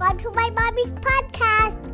[0.00, 1.92] Welcome to my mommy's podcast.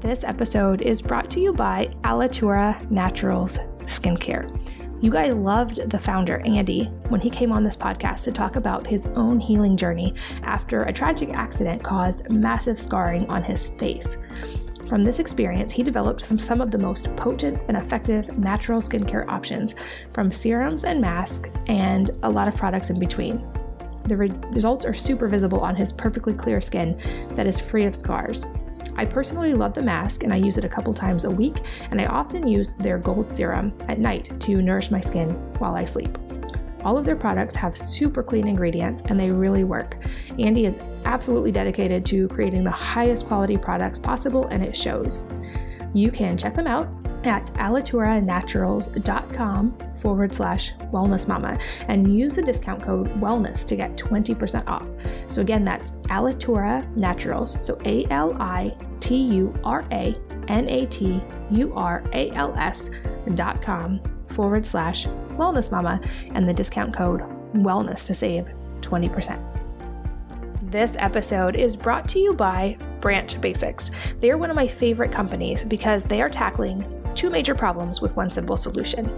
[0.00, 4.50] This episode is brought to you by Alitura Naturals Skincare.
[5.00, 8.84] You guys loved the founder, Andy, when he came on this podcast to talk about
[8.84, 10.12] his own healing journey
[10.42, 14.16] after a tragic accident caused massive scarring on his face.
[14.88, 19.28] From this experience, he developed some, some of the most potent and effective natural skincare
[19.28, 19.76] options,
[20.12, 23.45] from serums and masks, and a lot of products in between.
[24.06, 26.98] The re- results are super visible on his perfectly clear skin
[27.30, 28.46] that is free of scars.
[28.96, 31.56] I personally love the mask and I use it a couple times a week,
[31.90, 35.84] and I often use their gold serum at night to nourish my skin while I
[35.84, 36.16] sleep.
[36.84, 39.96] All of their products have super clean ingredients and they really work.
[40.38, 45.24] Andy is absolutely dedicated to creating the highest quality products possible and it shows.
[45.94, 46.88] You can check them out
[47.26, 51.58] at alituranaturals.com forward slash wellness mama
[51.88, 54.86] and use the discount code wellness to get 20% off.
[55.28, 57.64] So again, that's Alitura Naturals.
[57.64, 60.16] So A L I T U R A
[60.48, 62.90] N A T U R A L S
[63.34, 66.00] dot com forward slash wellness mama
[66.34, 67.22] and the discount code
[67.54, 68.48] wellness to save
[68.80, 69.42] 20%.
[70.62, 73.90] This episode is brought to you by Branch Basics.
[74.20, 78.14] They are one of my favorite companies because they are tackling two major problems with
[78.14, 79.10] one simple solution.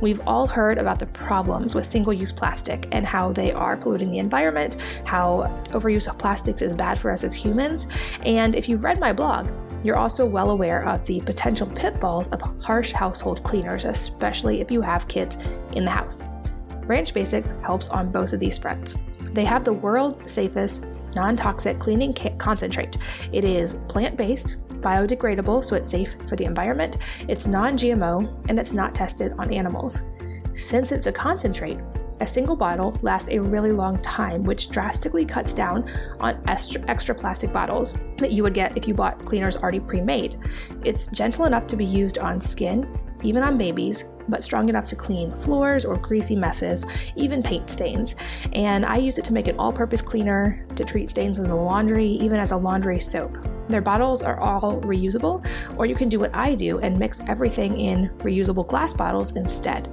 [0.00, 4.10] We've all heard about the problems with single use plastic and how they are polluting
[4.10, 7.86] the environment, how overuse of plastics is bad for us as humans.
[8.24, 9.50] And if you've read my blog,
[9.82, 14.82] you're also well aware of the potential pitfalls of harsh household cleaners, especially if you
[14.82, 15.36] have kids
[15.72, 16.22] in the house.
[16.82, 18.98] Branch Basics helps on both of these fronts.
[19.32, 20.84] They have the world's safest
[21.16, 22.96] non toxic cleaning concentrate.
[23.32, 28.60] It is plant based, biodegradable, so it's safe for the environment, it's non GMO, and
[28.60, 30.02] it's not tested on animals.
[30.54, 31.78] Since it's a concentrate,
[32.20, 35.88] a single bottle lasts a really long time, which drastically cuts down
[36.20, 40.00] on extra, extra plastic bottles that you would get if you bought cleaners already pre
[40.00, 40.38] made.
[40.84, 42.88] It's gentle enough to be used on skin,
[43.22, 46.84] even on babies, but strong enough to clean floors or greasy messes,
[47.16, 48.14] even paint stains.
[48.52, 51.54] And I use it to make an all purpose cleaner, to treat stains in the
[51.54, 53.36] laundry, even as a laundry soap.
[53.68, 55.44] Their bottles are all reusable,
[55.76, 59.88] or you can do what I do and mix everything in reusable glass bottles instead.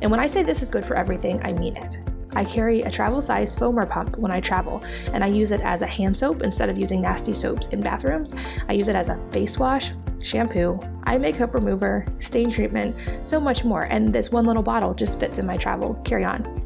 [0.00, 1.98] And when I say this is good for everything, I mean it.
[2.38, 4.80] I carry a travel size foamer pump when I travel,
[5.12, 8.32] and I use it as a hand soap instead of using nasty soaps in bathrooms.
[8.68, 9.90] I use it as a face wash,
[10.22, 15.18] shampoo, eye makeup remover, stain treatment, so much more, and this one little bottle just
[15.18, 16.62] fits in my travel carry on.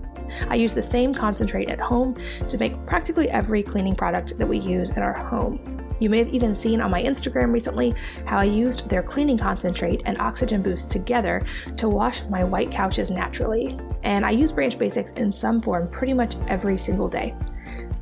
[0.50, 2.16] I use the same concentrate at home
[2.50, 5.81] to make practically every cleaning product that we use in our home.
[6.02, 7.94] You may have even seen on my Instagram recently
[8.26, 11.44] how I used their cleaning concentrate and oxygen boost together
[11.76, 13.78] to wash my white couches naturally.
[14.02, 17.36] And I use Branch Basics in some form pretty much every single day.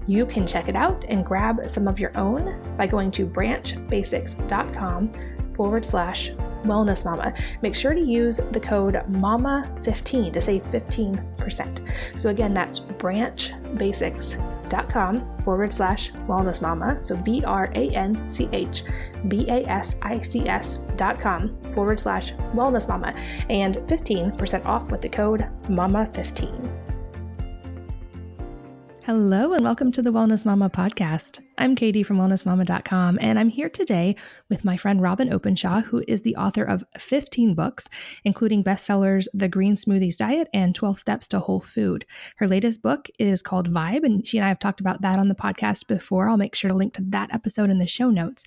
[0.07, 5.11] You can check it out and grab some of your own by going to branchbasics.com
[5.55, 6.31] forward slash
[6.63, 7.35] wellness mama.
[7.63, 12.19] Make sure to use the code MAMA15 to save 15%.
[12.19, 17.03] So again, that's branchbasics.com forward slash wellness mama.
[17.03, 18.85] So B R A N C H
[19.29, 23.15] B A S I C S dot com forward slash wellness mama
[23.49, 26.90] and 15% off with the code MAMA15.
[29.07, 31.41] Hello, and welcome to the Wellness Mama podcast.
[31.57, 34.15] I'm Katie from wellnessmama.com, and I'm here today
[34.51, 37.89] with my friend Robyn Openshaw, who is the author of 15 books,
[38.25, 42.05] including bestsellers The Green Smoothies Diet and 12 Steps to Whole Food.
[42.37, 45.29] Her latest book is called Vibe, and she and I have talked about that on
[45.29, 46.29] the podcast before.
[46.29, 48.45] I'll make sure to link to that episode in the show notes.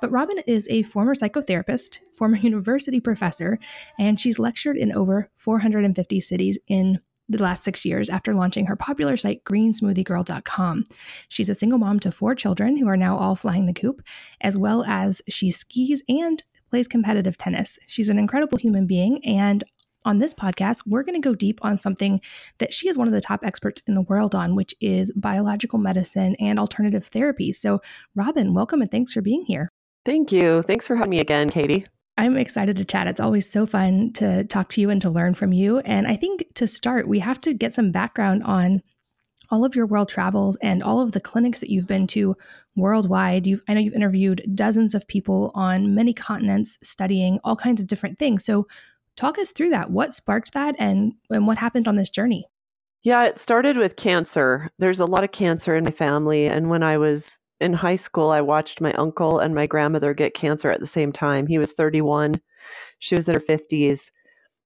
[0.00, 3.58] But Robyn is a former psychotherapist, former university professor,
[3.98, 8.76] and she's lectured in over 450 cities in the last six years after launching her
[8.76, 10.84] popular site, greensmoothiegirl.com.
[11.28, 14.02] She's a single mom to four children who are now all flying the coop,
[14.40, 17.78] as well as she skis and plays competitive tennis.
[17.86, 19.24] She's an incredible human being.
[19.24, 19.64] And
[20.04, 22.20] on this podcast, we're going to go deep on something
[22.58, 25.78] that she is one of the top experts in the world on, which is biological
[25.78, 27.52] medicine and alternative therapy.
[27.52, 27.80] So,
[28.14, 29.68] Robyn, welcome and thanks for being here.
[30.04, 30.62] Thank you.
[30.62, 31.86] Thanks for having me again, Katie.
[32.18, 33.06] I'm excited to chat.
[33.06, 35.80] It's always so fun to talk to you and to learn from you.
[35.80, 38.82] And I think to start, we have to get some background on
[39.50, 42.36] all of your world travels and all of the clinics that you've been to
[42.74, 43.46] worldwide.
[43.46, 47.86] You've I know you've interviewed dozens of people on many continents studying all kinds of
[47.86, 48.44] different things.
[48.44, 48.66] So
[49.16, 49.90] talk us through that.
[49.90, 52.46] What sparked that and and what happened on this journey?
[53.02, 54.70] Yeah, it started with cancer.
[54.78, 58.30] There's a lot of cancer in my family and when I was in high school,
[58.30, 61.46] I watched my uncle and my grandmother get cancer at the same time.
[61.46, 62.34] He was 31,
[62.98, 64.10] she was in her 50s,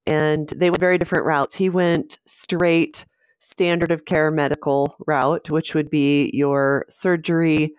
[0.06, 1.54] and they went very different routes.
[1.54, 3.04] He went straight
[3.38, 7.75] standard of care medical route, which would be your surgery,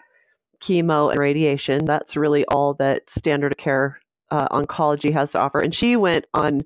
[0.62, 1.86] chemo and radiation.
[1.86, 4.00] That's really all that standard of care
[4.32, 5.60] uh, oncology has to offer.
[5.60, 6.62] And she went on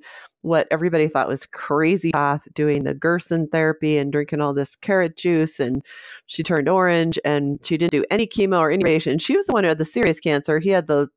[0.45, 5.18] what everybody thought was crazy path doing the Gerson therapy and drinking all this carrot
[5.18, 5.83] juice and
[6.27, 9.18] she turned orange and she didn't do any chemo or any radiation.
[9.18, 10.59] She was the one who had the serious cancer.
[10.59, 11.07] He had the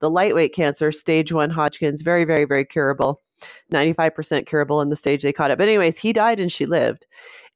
[0.00, 3.22] the lightweight cancer, stage one Hodgkin's, very, very, very curable.
[3.72, 5.56] 95% curable in the stage they caught it.
[5.56, 7.06] But, anyways, he died and she lived.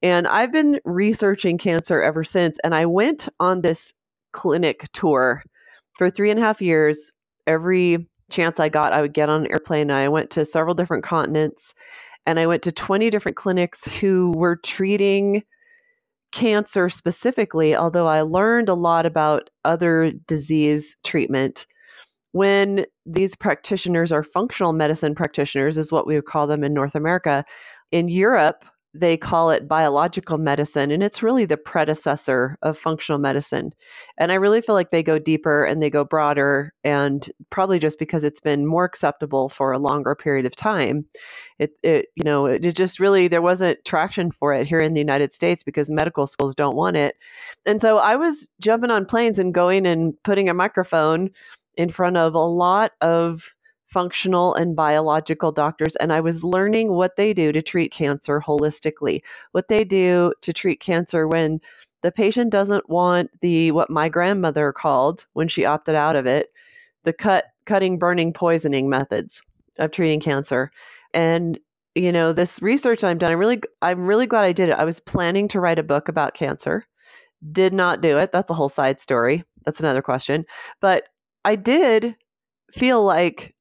[0.00, 2.58] And I've been researching cancer ever since.
[2.64, 3.92] And I went on this
[4.32, 5.42] clinic tour
[5.94, 7.12] for three and a half years.
[7.46, 9.90] Every chance I got, I would get on an airplane.
[9.90, 11.74] I went to several different continents
[12.26, 15.42] and I went to 20 different clinics who were treating
[16.32, 21.66] cancer specifically, although I learned a lot about other disease treatment
[22.32, 26.94] when these practitioners are functional medicine practitioners, is what we would call them in North
[26.94, 27.44] America.
[27.90, 28.64] In Europe,
[28.94, 33.72] they call it biological medicine, and it's really the predecessor of functional medicine.
[34.16, 37.98] And I really feel like they go deeper and they go broader, and probably just
[37.98, 41.04] because it's been more acceptable for a longer period of time.
[41.58, 44.94] It, it you know, it, it just really there wasn't traction for it here in
[44.94, 47.16] the United States because medical schools don't want it.
[47.66, 51.30] And so I was jumping on planes and going and putting a microphone
[51.76, 53.54] in front of a lot of
[53.88, 59.22] functional and biological doctors and I was learning what they do to treat cancer holistically.
[59.52, 61.60] What they do to treat cancer when
[62.02, 66.48] the patient doesn't want the what my grandmother called when she opted out of it,
[67.04, 69.42] the cut cutting burning poisoning methods
[69.78, 70.70] of treating cancer.
[71.14, 71.58] And
[71.94, 74.78] you know, this research I've done, I'm really I'm really glad I did it.
[74.78, 76.84] I was planning to write a book about cancer.
[77.52, 78.32] Did not do it.
[78.32, 79.44] That's a whole side story.
[79.64, 80.44] That's another question.
[80.80, 81.04] But
[81.44, 82.16] I did
[82.72, 83.54] feel like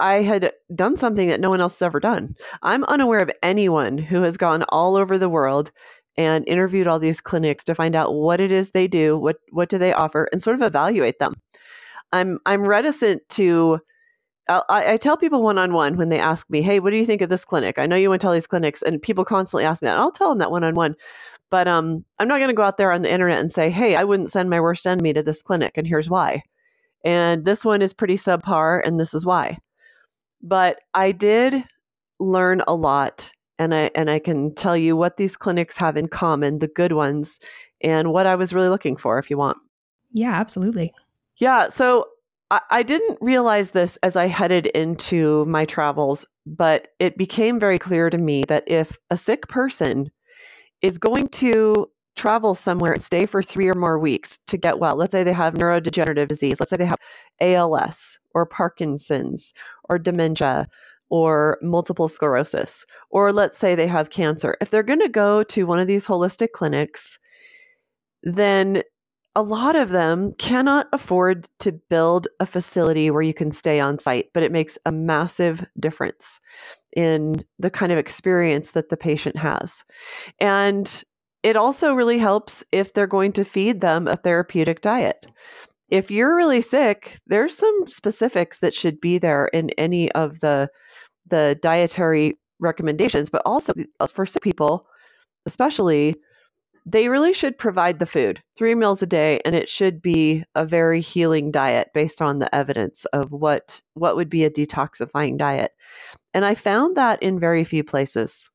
[0.00, 2.34] I had done something that no one else has ever done.
[2.62, 5.70] I'm unaware of anyone who has gone all over the world
[6.16, 9.68] and interviewed all these clinics to find out what it is they do, what what
[9.68, 11.34] do they offer, and sort of evaluate them.
[12.12, 13.80] I'm I'm reticent to.
[14.48, 17.06] I, I tell people one on one when they ask me, "Hey, what do you
[17.06, 19.64] think of this clinic?" I know you went to all these clinics, and people constantly
[19.64, 19.92] ask me that.
[19.92, 20.96] And I'll tell them that one on one,
[21.50, 23.94] but um, I'm not going to go out there on the internet and say, "Hey,
[23.96, 26.42] I wouldn't send my worst enemy to this clinic," and here's why.
[27.04, 29.58] And this one is pretty subpar, and this is why.
[30.42, 31.64] But I did
[32.18, 36.08] learn a lot and I and I can tell you what these clinics have in
[36.08, 37.38] common, the good ones,
[37.82, 39.58] and what I was really looking for if you want.
[40.12, 40.92] Yeah, absolutely.
[41.36, 41.68] Yeah.
[41.68, 42.06] So
[42.50, 47.78] I, I didn't realize this as I headed into my travels, but it became very
[47.78, 50.10] clear to me that if a sick person
[50.82, 54.96] is going to travel somewhere and stay for three or more weeks to get well.
[54.96, 56.60] Let's say they have neurodegenerative disease.
[56.60, 56.98] Let's say they have
[57.40, 59.54] ALS or Parkinson's
[59.90, 60.66] or dementia
[61.10, 62.86] or multiple sclerosis.
[63.10, 64.56] Or let's say they have cancer.
[64.60, 67.18] If they're going to go to one of these holistic clinics,
[68.22, 68.82] then
[69.36, 73.98] a lot of them cannot afford to build a facility where you can stay on
[73.98, 76.40] site, but it makes a massive difference
[76.96, 79.84] in the kind of experience that the patient has.
[80.40, 81.04] And
[81.42, 85.26] it also really helps if they're going to feed them a therapeutic diet.
[85.90, 90.70] If you're really sick, there's some specifics that should be there in any of the
[91.26, 94.86] the dietary recommendations, but also uh, for sick people,
[95.46, 96.16] especially,
[96.86, 100.64] they really should provide the food three meals a day, and it should be a
[100.64, 105.72] very healing diet based on the evidence of what what would be a detoxifying diet.
[106.34, 108.50] And I found that in very few places,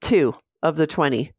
[0.00, 1.32] two of the twenty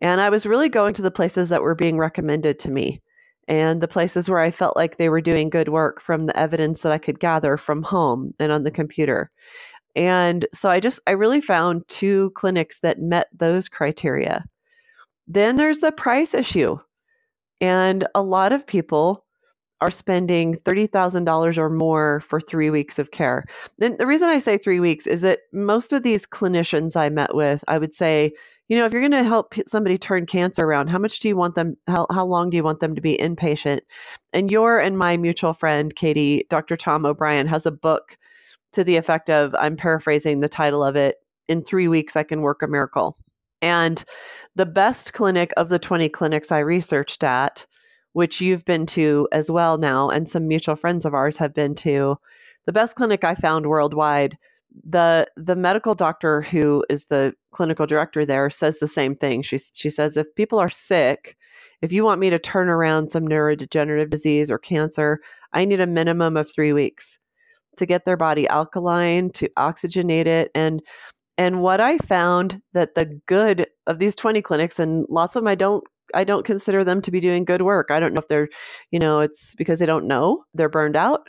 [0.00, 3.02] and I was really going to the places that were being recommended to me
[3.50, 6.82] and the places where I felt like they were doing good work from the evidence
[6.82, 9.32] that I could gather from home and on the computer.
[9.96, 14.44] And so I just, I really found two clinics that met those criteria.
[15.26, 16.78] Then there's the price issue.
[17.60, 19.26] And a lot of people
[19.80, 23.46] are spending $30,000 or more for three weeks of care.
[23.80, 27.34] And the reason I say three weeks is that most of these clinicians I met
[27.34, 28.32] with, I would say,
[28.70, 31.36] you know, if you're going to help somebody turn cancer around, how much do you
[31.36, 33.80] want them, how, how long do you want them to be inpatient?
[34.32, 36.76] And your and my mutual friend, Katie, Dr.
[36.76, 38.16] Tom O'Bryan, has a book
[38.70, 41.16] to the effect of, I'm paraphrasing the title of it,
[41.48, 43.16] In Three Weeks, I Can Work a Miracle.
[43.60, 44.04] And
[44.54, 47.66] the best clinic of the 20 clinics I researched at,
[48.12, 51.74] which you've been to as well now, and some mutual friends of ours have been
[51.74, 52.18] to,
[52.66, 54.38] the best clinic I found worldwide
[54.84, 59.42] the the medical doctor who is the clinical director there says the same thing.
[59.42, 61.36] She she says if people are sick,
[61.82, 65.20] if you want me to turn around some neurodegenerative disease or cancer,
[65.52, 67.18] I need a minimum of 3 weeks
[67.76, 70.82] to get their body alkaline, to oxygenate it and
[71.38, 75.48] and what I found that the good of these 20 clinics and lots of them
[75.48, 75.84] I don't
[76.14, 77.90] I don't consider them to be doing good work.
[77.90, 78.48] I don't know if they're,
[78.90, 81.28] you know, it's because they don't know, they're burned out,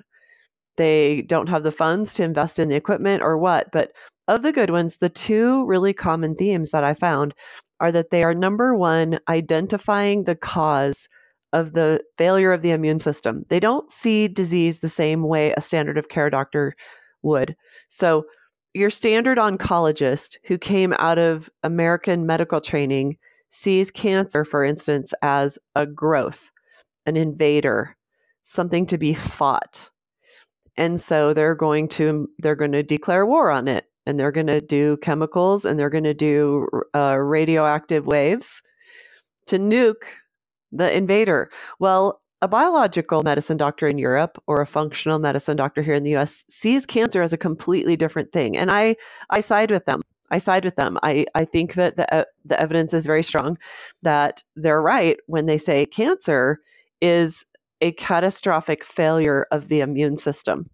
[0.78, 3.72] they don't have the funds to invest in the equipment or what.
[3.72, 3.92] But
[4.28, 7.34] of the good ones, the two really common themes that I found
[7.80, 11.10] are that they are number one, identifying the cause
[11.54, 13.44] of the failure of the immune system.
[13.50, 16.76] They don't see disease the same way a standard of care doctor
[17.24, 17.56] would.
[17.90, 18.26] So,
[18.74, 23.18] your standard oncologist who came out of American medical training
[23.50, 26.52] sees cancer, for instance, as a growth,
[27.06, 27.98] an invader,
[28.44, 29.91] something to be fought.
[30.78, 34.48] And so they're going to they're going to declare war on it and they're going
[34.48, 38.62] to do chemicals and they're going to do uh, radioactive waves
[39.48, 40.04] to nuke
[40.72, 41.50] the invader.
[41.80, 46.16] Well, a biological medicine doctor in Europe or a functional medicine doctor here in the
[46.16, 48.58] US sees cancer as a completely different thing.
[48.58, 48.96] And I,
[49.30, 50.02] I side with them.
[50.32, 50.98] I side with them.
[51.04, 53.58] I, I think that the, uh, the evidence is very strong
[54.02, 56.60] that they're right when they say cancer
[57.02, 57.46] is
[57.82, 60.70] a catastrophic failure of the immune system.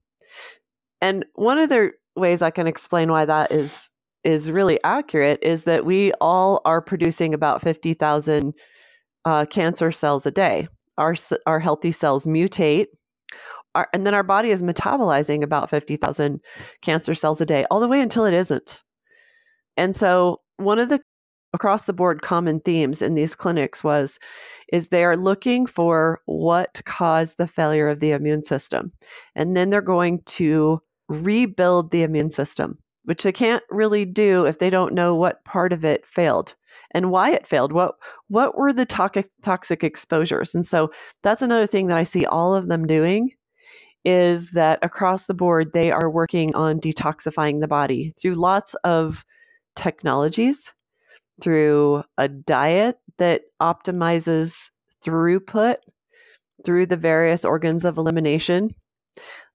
[1.01, 3.89] And one of the ways I can explain why that is
[4.23, 8.53] is really accurate is that we all are producing about 50,000
[9.23, 10.67] uh, cancer cells a day.
[10.97, 12.87] Our, our healthy cells mutate,
[13.73, 16.41] our, and then our body is metabolizing about 50,000
[16.81, 18.83] cancer cells a day, all the way until it isn't.
[19.77, 20.99] And so, one of the
[21.53, 24.19] across the board common themes in these clinics was
[24.71, 28.91] is they are looking for what caused the failure of the immune system
[29.35, 34.59] and then they're going to rebuild the immune system, which they can't really do if
[34.59, 36.55] they don't know what part of it failed
[36.91, 37.71] and why it failed.
[37.71, 37.95] What
[38.27, 40.53] what were the toxic toxic exposures?
[40.53, 40.91] And so
[41.23, 43.31] that's another thing that I see all of them doing
[44.05, 49.25] is that across the board they are working on detoxifying the body through lots of
[49.75, 50.73] technologies,
[51.41, 54.71] through a diet that optimizes
[55.05, 55.75] throughput
[56.65, 58.73] through the various organs of elimination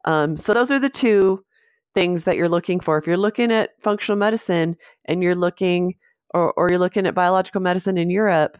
[0.04, 1.44] um, so those are the two
[1.94, 2.98] things that you're looking for.
[2.98, 5.94] If you're looking at functional medicine and you're looking,
[6.34, 8.58] or, or you're looking at biological medicine in Europe,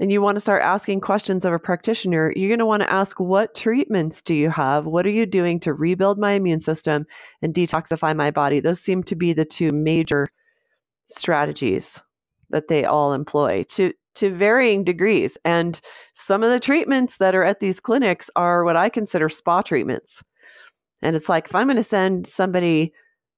[0.00, 2.92] and you want to start asking questions of a practitioner, you're going to want to
[2.92, 4.86] ask, what treatments do you have?
[4.86, 7.06] What are you doing to rebuild my immune system
[7.42, 8.58] and detoxify my body?
[8.58, 10.28] Those seem to be the two major
[11.06, 12.02] strategies
[12.50, 15.36] that they all employ to to varying degrees.
[15.44, 15.80] And
[16.14, 20.22] some of the treatments that are at these clinics are what I consider spa treatments.
[21.02, 22.92] And it's like, if I'm going to send somebody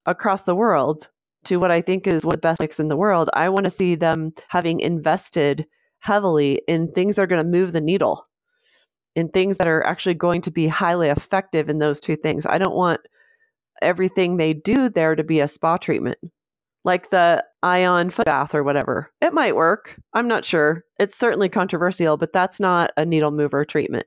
[0.04, 1.08] across the world
[1.44, 3.64] to what I think is one of the best mix in the world, I want
[3.64, 5.66] to see them having invested
[6.00, 8.26] heavily in things that are going to move the needle,
[9.14, 12.44] in things that are actually going to be highly effective in those two things.
[12.46, 13.00] I don't want
[13.82, 16.18] everything they do there to be a spa treatment,
[16.84, 19.10] like the ion foot bath or whatever.
[19.20, 20.00] It might work.
[20.14, 20.84] I'm not sure.
[20.98, 24.06] It's certainly controversial, but that's not a needle mover treatment.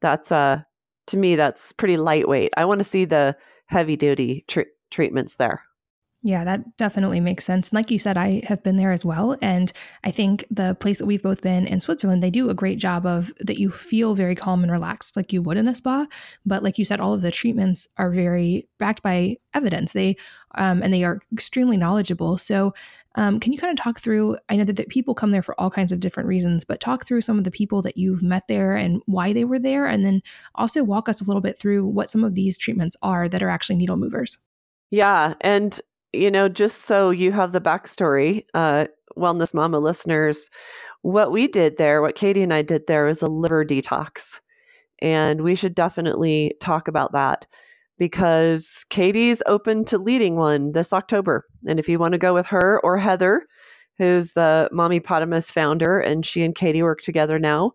[0.00, 0.64] That's a
[1.08, 2.52] to me, that's pretty lightweight.
[2.56, 5.62] I want to see the heavy duty tr- treatments there.
[6.26, 7.68] Yeah, that definitely makes sense.
[7.68, 9.36] And like you said, I have been there as well.
[9.42, 9.70] And
[10.04, 13.04] I think the place that we've both been in Switzerland, they do a great job
[13.04, 16.06] of that you feel very calm and relaxed like you would in a spa.
[16.46, 19.92] But like you said, all of the treatments are very backed by evidence.
[19.92, 20.16] They
[20.54, 22.38] um, and they are extremely knowledgeable.
[22.38, 22.72] So
[23.16, 24.38] um, can you kind of talk through?
[24.48, 27.04] I know that, that people come there for all kinds of different reasons, but talk
[27.04, 30.06] through some of the people that you've met there and why they were there, and
[30.06, 30.22] then
[30.54, 33.50] also walk us a little bit through what some of these treatments are that are
[33.50, 34.38] actually needle movers.
[34.90, 35.78] Yeah, and
[36.14, 40.50] you know, just so you have the backstory, uh, Wellness Mama listeners,
[41.02, 44.40] what we did there, what Katie and I did there was a liver detox.
[45.02, 47.46] And we should definitely talk about that
[47.98, 51.44] because Katie's open to leading one this October.
[51.66, 53.46] And if you want to go with her or Heather,
[53.98, 57.72] who's the Mommypotamus founder, and she and Katie work together now.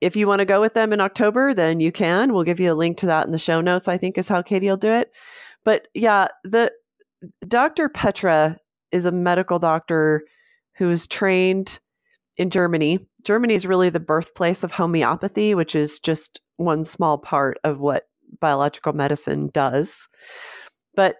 [0.00, 2.32] If you want to go with them in October, then you can.
[2.32, 4.42] We'll give you a link to that in the show notes, I think is how
[4.42, 5.10] Katie will do it.
[5.64, 6.72] But yeah, the
[7.46, 7.88] Dr.
[7.88, 8.58] Petra
[8.92, 10.22] is a medical doctor
[10.76, 11.78] who is trained
[12.36, 12.98] in Germany.
[13.24, 18.04] Germany is really the birthplace of homeopathy, which is just one small part of what
[18.40, 20.08] biological medicine does.
[20.94, 21.16] But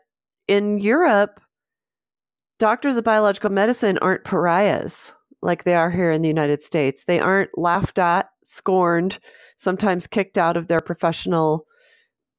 [0.48, 1.40] in Europe,
[2.58, 7.04] doctors of biological medicine aren't pariahs like they are here in the United States.
[7.04, 9.18] They aren't laughed at, scorned,
[9.58, 11.66] sometimes kicked out of their professional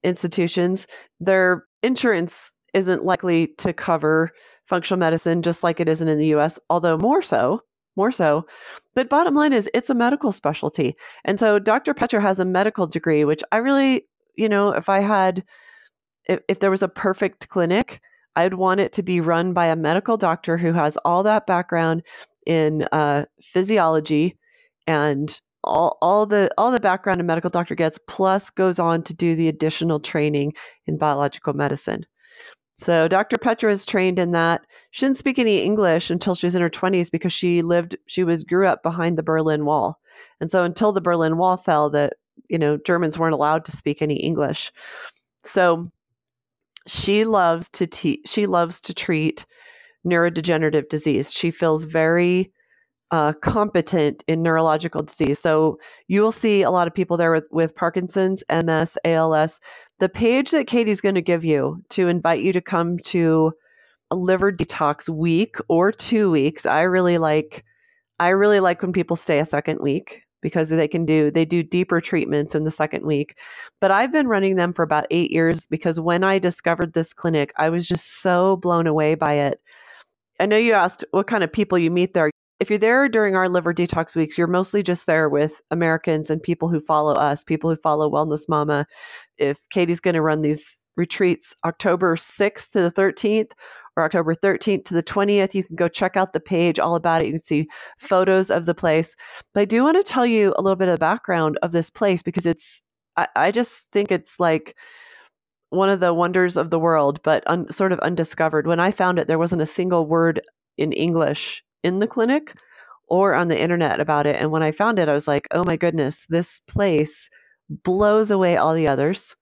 [0.03, 0.87] institutions.
[1.19, 4.31] Their insurance isn't likely to cover
[4.67, 7.61] functional medicine just like it isn't in the US, although more so,
[7.95, 8.45] more so.
[8.93, 10.95] But bottom line is it's a medical specialty.
[11.23, 11.93] And so Dr.
[11.93, 14.05] Petra has a medical degree, which I really,
[14.35, 15.43] you know, if I had
[16.25, 18.01] if, if there was a perfect clinic,
[18.35, 22.03] I'd want it to be run by a medical doctor who has all that background
[22.45, 24.37] in uh, physiology
[24.87, 29.13] and all, all the all the background a medical doctor gets plus goes on to
[29.13, 30.53] do the additional training
[30.85, 32.05] in biological medicine
[32.77, 34.65] so dr petra is trained in that.
[34.91, 38.23] She didn't speak any english until she was in her 20s because she lived she
[38.23, 39.99] was grew up behind the berlin wall.
[40.41, 42.13] And so until the berlin wall fell that
[42.49, 44.71] you know germans weren't allowed to speak any english.
[45.43, 45.91] So
[46.87, 49.45] she loves to teach she loves to treat
[50.05, 51.33] neurodegenerative disease.
[51.33, 52.51] She feels very
[53.11, 55.39] uh, competent in neurological disease.
[55.39, 59.59] So you will see a lot of people there with, with Parkinson's, MS, ALS.
[59.99, 63.53] The page that Katie's going to give you to invite you to come to
[64.11, 66.65] a liver detox week or two weeks.
[66.65, 67.63] I really like
[68.19, 71.63] I really like when people stay a second week because they can do they do
[71.63, 73.37] deeper treatments in the second week.
[73.81, 77.51] But I've been running them for about 8 years because when I discovered this clinic,
[77.57, 79.59] I was just so blown away by it.
[80.39, 83.35] I know you asked what kind of people you meet there if you're there during
[83.35, 87.43] our liver detox weeks, you're mostly just there with Americans and people who follow us,
[87.43, 88.85] people who follow Wellness Mama.
[89.37, 93.51] If Katie's going to run these retreats October 6th to the 13th
[93.97, 97.21] or October 13th to the 20th, you can go check out the page all about
[97.21, 97.25] it.
[97.25, 99.15] You can see photos of the place.
[99.53, 101.89] But I do want to tell you a little bit of the background of this
[101.89, 102.81] place because it's,
[103.17, 104.75] I, I just think it's like,
[105.71, 108.65] one of the wonders of the world, but un, sort of undiscovered.
[108.65, 110.39] When I found it, there wasn't a single word
[110.77, 112.55] in English in the clinic
[113.07, 114.35] or on the internet about it.
[114.35, 117.29] And when I found it, I was like, oh my goodness, this place
[117.69, 119.35] blows away all the others.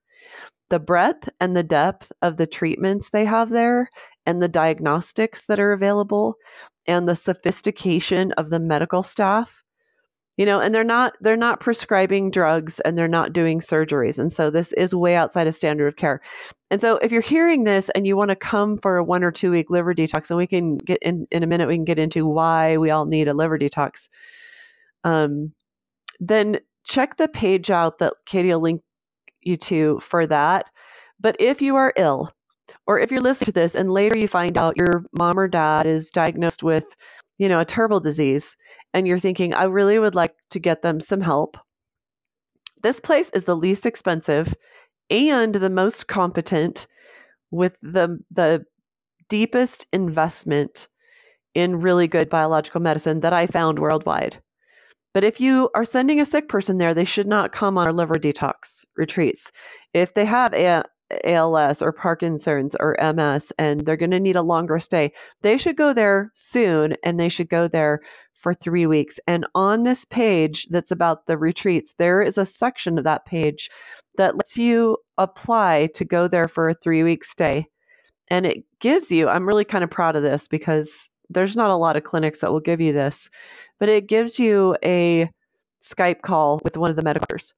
[0.70, 3.90] The breadth and the depth of the treatments they have there,
[4.26, 6.36] and the diagnostics that are available,
[6.86, 9.64] and the sophistication of the medical staff
[10.38, 14.34] you know and they're not they're not prescribing drugs and they're not doing surgeries and
[14.34, 16.22] so this is way outside of standard of care
[16.74, 19.32] and so if you're hearing this and you want to come for a one or
[19.32, 22.00] two week liver detox and we can get in in a minute we can get
[22.00, 24.10] into why we all need a liver detox
[25.03, 25.53] um
[26.20, 28.82] then check the page out that katie will link
[29.46, 30.65] you to for that.
[31.20, 32.31] But if you are ill
[32.88, 35.86] or if you're listening to this and later you find out your mom or dad
[35.86, 36.96] is diagnosed with
[37.38, 38.57] you know a terrible disease
[38.94, 41.57] and you're thinking, I really would like to get them some help,
[42.81, 44.53] this place is the least expensive
[45.14, 46.88] and the most competent
[47.52, 48.66] with the the
[49.30, 50.88] deepest investment
[51.54, 54.42] in really good biological medicine that I found worldwide.
[55.14, 57.94] But if you are sending a sick person there, they should not come on our
[57.94, 59.52] liver detox retreats.
[59.94, 60.84] If they have a,
[61.24, 65.12] ALS or Parkinson's or MS and they're going to need a longer stay,
[65.44, 68.00] they should go there soon and they should go there
[68.34, 69.20] for three weeks.
[69.28, 73.70] And on this page that's about the retreats, there is a section of that page
[74.18, 77.68] that lets you apply to go there for a three week stay.
[78.30, 81.76] And it gives you, I'm really kind of proud of this because there's not a
[81.76, 83.30] lot of clinics that will give you this,
[83.80, 85.30] but it gives you a
[85.82, 87.54] Skype call with one of the medical doctors.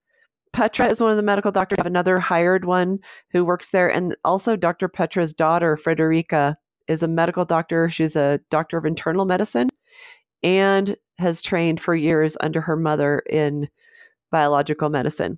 [0.54, 1.80] Petra is one of the medical doctors.
[1.80, 3.00] I have another hired one
[3.32, 3.90] who works there.
[3.92, 4.88] And also, Dr.
[4.88, 7.90] Petra's daughter, Frederica, is a medical doctor.
[7.90, 9.70] She's a doctor of internal medicine
[10.44, 13.68] and has trained for years under her mother in
[14.32, 15.38] biological medicine.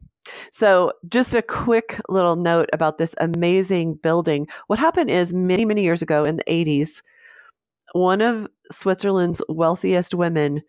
[0.51, 4.47] So, just a quick little note about this amazing building.
[4.67, 7.01] What happened is many, many years ago in the 80s,
[7.93, 10.61] one of Switzerland's wealthiest women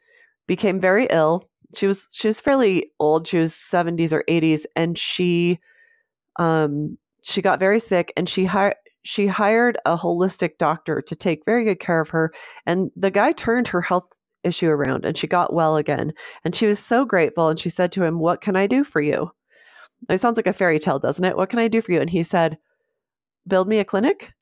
[0.47, 1.49] became very ill.
[1.75, 3.27] She was she was fairly old.
[3.27, 5.59] She was 70s or 80s and she
[6.37, 11.44] um she got very sick and she hired she hired a holistic doctor to take
[11.44, 12.33] very good care of her
[12.66, 14.09] and the guy turned her health
[14.44, 16.12] issue around and she got well again.
[16.44, 17.49] And she was so grateful.
[17.49, 19.31] And she said to him, What can I do for you?
[20.09, 21.37] It sounds like a fairy tale, doesn't it?
[21.37, 22.01] What can I do for you?
[22.01, 22.59] And he said,
[23.47, 24.33] Build me a clinic.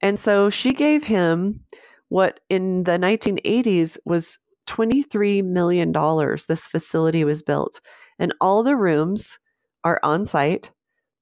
[0.00, 1.60] And so she gave him
[2.08, 5.92] what in the 1980s was $23 million.
[5.92, 7.80] This facility was built,
[8.18, 9.38] and all the rooms
[9.84, 10.70] are on site.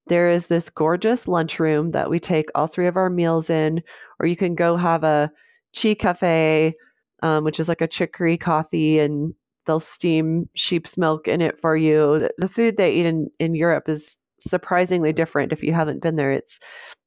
[0.07, 3.83] There is this gorgeous lunchroom that we take all three of our meals in,
[4.21, 5.31] or you can go have a
[5.75, 6.75] chi cafe
[7.23, 9.35] um, which is like a chicory coffee, and
[9.69, 12.27] they'll steam sheep's milk in it for you.
[12.39, 16.33] The, food they eat in, in Europe is surprisingly different if you haven't been there.
[16.33, 16.59] It's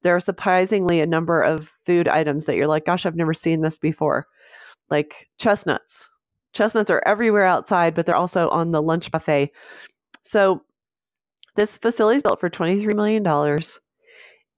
[0.03, 3.61] there are surprisingly a number of food items that you're like, gosh, I've never seen
[3.61, 4.27] this before.
[4.91, 6.07] Like chestnuts.
[6.53, 9.51] Chestnuts are everywhere outside, but they're also on the lunch buffet.
[10.21, 10.61] So
[11.55, 13.25] this facility is built for $23 million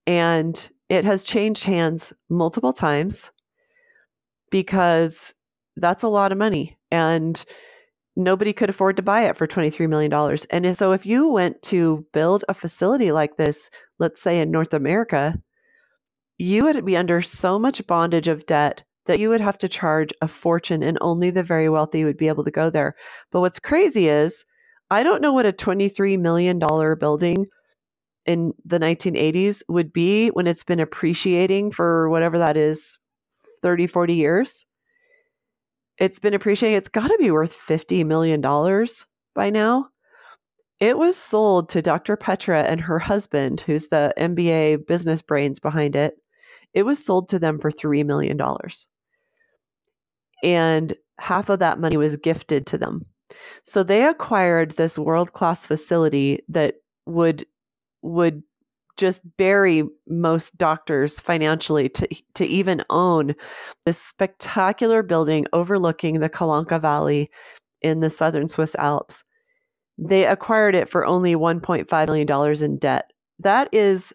[0.05, 3.31] and it has changed hands multiple times
[4.51, 5.33] because
[5.77, 6.77] that's a lot of money.
[6.91, 7.43] And
[8.15, 10.37] nobody could afford to buy it for $23 million.
[10.49, 14.73] And so if you went to build a facility like this, let's say in North
[14.73, 15.39] America,
[16.37, 20.11] you would be under so much bondage of debt that you would have to charge
[20.21, 22.95] a fortune and only the very wealthy would be able to go there.
[23.31, 24.45] But what's crazy is
[24.89, 27.47] I don't know what a $23 million building
[28.25, 32.97] in the 1980s would be when it's been appreciating for whatever that is
[33.61, 34.65] 30, 40 years.
[35.97, 36.77] It's been appreciating.
[36.77, 38.41] It's got to be worth $50 million
[39.35, 39.89] by now.
[40.79, 42.17] It was sold to Dr.
[42.17, 46.15] Petra and her husband, who's the MBA business brains behind it.
[46.73, 48.39] It was sold to them for $3 million.
[50.43, 53.05] And half of that money was gifted to them.
[53.63, 56.75] So they acquired this world class facility that
[57.05, 57.45] would
[58.01, 58.43] would
[58.97, 63.33] just bury most doctors financially to to even own
[63.85, 67.29] this spectacular building overlooking the Calanca Valley
[67.81, 69.23] in the southern Swiss Alps.
[69.97, 73.11] They acquired it for only 1.5 million dollars in debt.
[73.39, 74.13] That is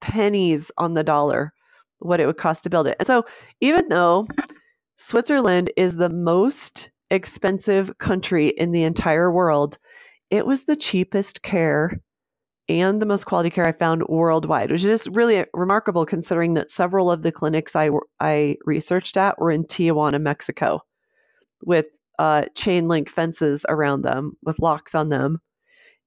[0.00, 1.52] pennies on the dollar
[1.98, 2.96] what it would cost to build it.
[2.98, 3.24] And so
[3.60, 4.26] even though
[4.98, 9.78] Switzerland is the most expensive country in the entire world,
[10.30, 12.00] it was the cheapest care
[12.80, 17.10] and the most quality care I found worldwide, which is really remarkable considering that several
[17.10, 20.80] of the clinics I, I researched at were in Tijuana, Mexico,
[21.64, 21.86] with
[22.18, 25.40] uh, chain link fences around them with locks on them.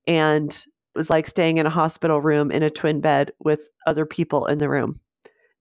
[0.08, 4.06] And it was like staying in a hospital room in a twin bed with other
[4.06, 5.00] people in the room.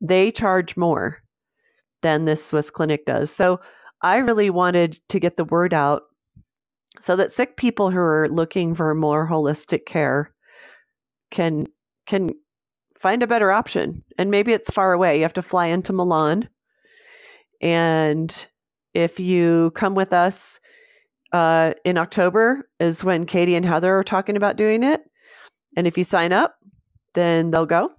[0.01, 1.23] They charge more
[2.03, 3.31] than this Swiss clinic does.
[3.31, 3.61] So
[4.03, 6.03] I really wanted to get the word out
[7.01, 10.34] so that sick people who are looking for more holistic care
[11.35, 11.66] can
[12.07, 12.31] can
[12.99, 14.03] find a better option.
[14.16, 15.16] And maybe it's far away.
[15.16, 16.49] You have to fly into Milan.
[17.61, 18.49] And
[18.94, 20.61] if you come with us
[21.33, 25.03] uh, in October, is when Katie and Heather are talking about doing it.
[25.77, 26.55] And if you sign up,
[27.14, 27.90] then they'll go.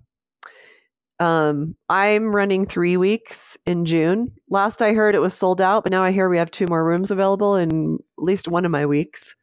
[1.20, 4.32] Um, I'm running three weeks in June.
[4.50, 6.86] Last I heard it was sold out, but now I hear we have two more
[6.86, 9.36] rooms available in at least one of my weeks.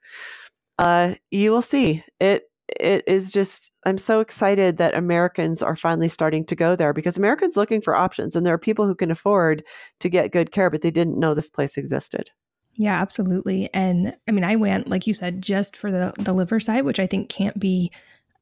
[0.78, 2.44] Uh, you will see it
[2.78, 7.16] it is just i'm so excited that americans are finally starting to go there because
[7.16, 9.62] americans looking for options and there are people who can afford
[10.00, 12.30] to get good care but they didn't know this place existed
[12.74, 16.60] yeah absolutely and i mean i went like you said just for the the liver
[16.60, 17.90] side which i think can't be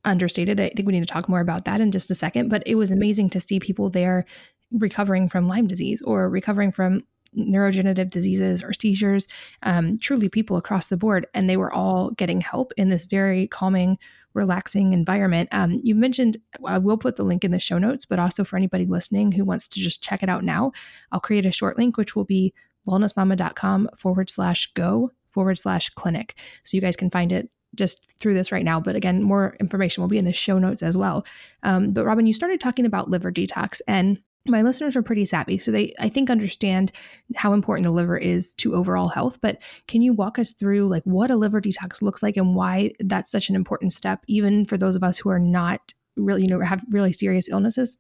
[0.05, 2.63] understated i think we need to talk more about that in just a second but
[2.67, 4.25] it was amazing to see people there
[4.73, 7.03] recovering from lyme disease or recovering from
[7.37, 9.27] neurodegenerative diseases or seizures,
[9.63, 11.27] um, truly people across the board.
[11.35, 13.99] And they were all getting help in this very calming,
[14.35, 15.49] relaxing environment.
[15.53, 18.57] Um, you mentioned, I will put the link in the show notes, but also for
[18.57, 20.73] anybody listening who wants to just check it out now,
[21.13, 22.53] I'll create a short link, which will be
[22.87, 26.39] wellnessmama.com forward slash go forward slash clinic.
[26.65, 28.81] So you guys can find it just through this right now.
[28.81, 31.25] But again, more information will be in the show notes as well.
[31.63, 35.59] Um, but Robyn, you started talking about liver detox and my listeners are pretty savvy
[35.59, 36.93] so they i think understand
[37.37, 41.03] how important the liver is to overall health but can you walk us through like
[41.05, 44.79] what a liver detox looks like and why that's such an important step even for
[44.79, 47.97] those of us who are not really you know have really serious illnesses?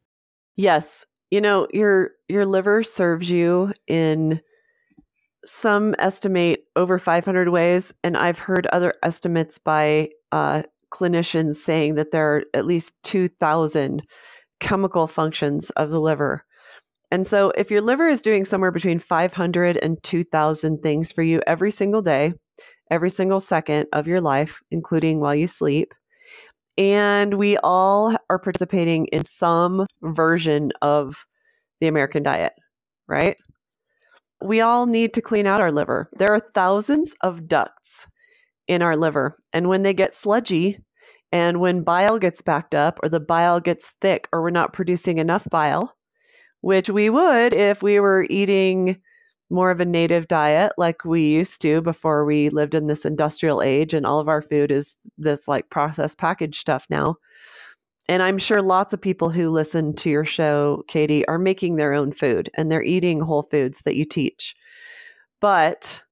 [0.56, 1.06] Yes.
[1.30, 4.40] You know your your liver serves you in
[5.44, 12.10] some estimate over 500 ways and i've heard other estimates by uh, clinicians saying that
[12.10, 14.02] there are at least 2000
[14.60, 16.44] chemical functions of the liver.
[17.10, 21.40] And so, if your liver is doing somewhere between 500 and 2,000 things for you
[21.46, 22.34] every single day,
[22.90, 25.92] every single second of your life, including while you sleep,
[26.78, 31.26] and we all are participating in some version of
[31.80, 32.52] the American diet,
[33.08, 33.36] right?
[34.42, 36.08] We all need to clean out our liver.
[36.16, 38.06] There are thousands of ducts
[38.68, 39.36] in our liver.
[39.52, 40.78] And when they get sludgy,
[41.32, 45.18] and when bile gets backed up or the bile gets thick or we're not producing
[45.18, 45.96] enough bile,
[46.60, 49.00] which we would if we were eating
[49.50, 53.62] more of a native diet like we used to before we lived in this industrial
[53.62, 57.16] age and all of our food is this like processed packaged stuff now.
[58.08, 61.92] And I'm sure lots of people who listen to your show, Katie, are making their
[61.92, 64.56] own food and they're eating whole foods that you teach.
[65.40, 66.02] But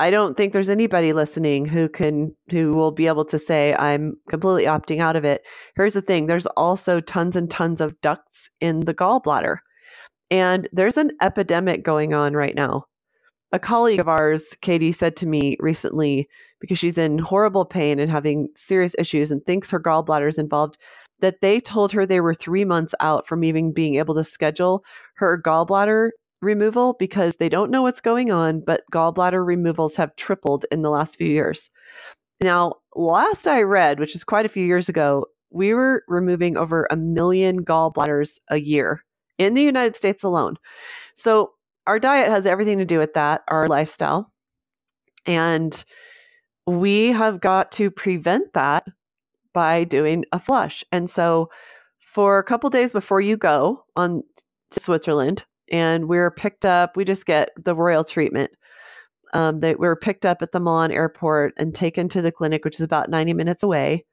[0.00, 4.14] I don't think there's anybody listening who can who will be able to say I'm
[4.28, 5.42] completely opting out of it.
[5.76, 9.58] Here's the thing, there's also tons and tons of ducts in the gallbladder.
[10.30, 12.84] And there's an epidemic going on right now.
[13.52, 16.26] A colleague of ours, Katie, said to me recently
[16.60, 20.76] because she's in horrible pain and having serious issues and thinks her gallbladder is involved
[21.20, 24.84] that they told her they were 3 months out from even being able to schedule
[25.16, 26.10] her gallbladder
[26.44, 30.90] removal because they don't know what's going on, but gallbladder removals have tripled in the
[30.90, 31.70] last few years.
[32.40, 36.86] Now, last I read, which is quite a few years ago, we were removing over
[36.90, 39.04] a million gallbladders a year
[39.38, 40.56] in the United States alone.
[41.14, 41.52] So
[41.86, 44.32] our diet has everything to do with that, our lifestyle.
[45.26, 45.84] And
[46.66, 48.86] we have got to prevent that
[49.52, 50.84] by doing a flush.
[50.90, 51.50] And so
[52.00, 54.22] for a couple days before you go on
[54.70, 58.50] to Switzerland and we're picked up, we just get the royal treatment.
[59.32, 62.64] Um, that we were picked up at the Milan airport and taken to the clinic,
[62.64, 64.04] which is about 90 minutes away.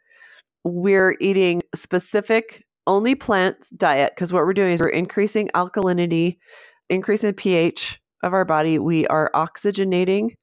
[0.64, 6.38] We're eating specific only plant diet because what we're doing is we're increasing alkalinity,
[6.90, 8.80] increasing the pH of our body.
[8.80, 10.36] We are oxygenating.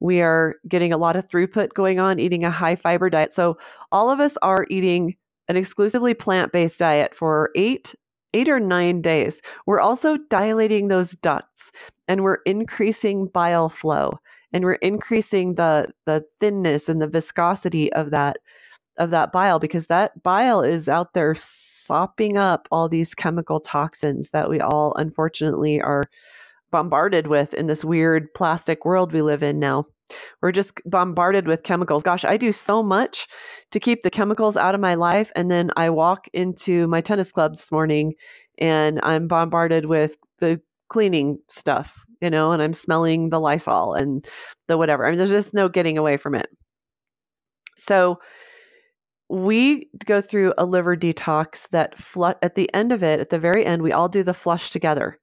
[0.00, 3.32] We are getting a lot of throughput going on, eating a high fiber diet.
[3.32, 3.58] So
[3.90, 5.16] all of us are eating
[5.48, 7.94] an exclusively plant-based diet for 8
[8.34, 9.42] 8 or 9 days.
[9.66, 11.72] We're also dilating those ducts
[12.08, 14.18] and we're increasing bile flow
[14.52, 18.36] and we're increasing the the thinness and the viscosity of that
[18.98, 24.30] of that bile because that bile is out there sopping up all these chemical toxins
[24.30, 26.04] that we all unfortunately are
[26.70, 29.84] bombarded with in this weird plastic world we live in now.
[30.40, 32.02] We're just bombarded with chemicals.
[32.02, 33.26] Gosh, I do so much
[33.70, 35.30] to keep the chemicals out of my life.
[35.34, 38.14] And then I walk into my tennis club this morning
[38.58, 44.26] and I'm bombarded with the cleaning stuff, you know, and I'm smelling the Lysol and
[44.68, 45.06] the whatever.
[45.06, 46.48] I mean, there's just no getting away from it.
[47.76, 48.18] So,
[49.32, 53.38] we go through a liver detox that fl- at the end of it, at the
[53.38, 55.18] very end, we all do the flush together.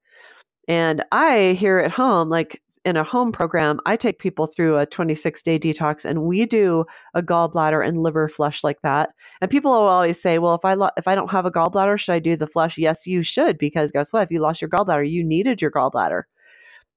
[0.66, 4.86] And I here at home, like in a home program, I take people through a
[4.86, 9.10] 26 day detox and we do a gallbladder and liver flush like that.
[9.40, 11.98] And people will always say, well, if I, lo- if I don't have a gallbladder,
[11.98, 12.78] should I do the flush?
[12.78, 14.22] Yes, you should, because guess what?
[14.22, 16.22] If you lost your gallbladder, you needed your gallbladder.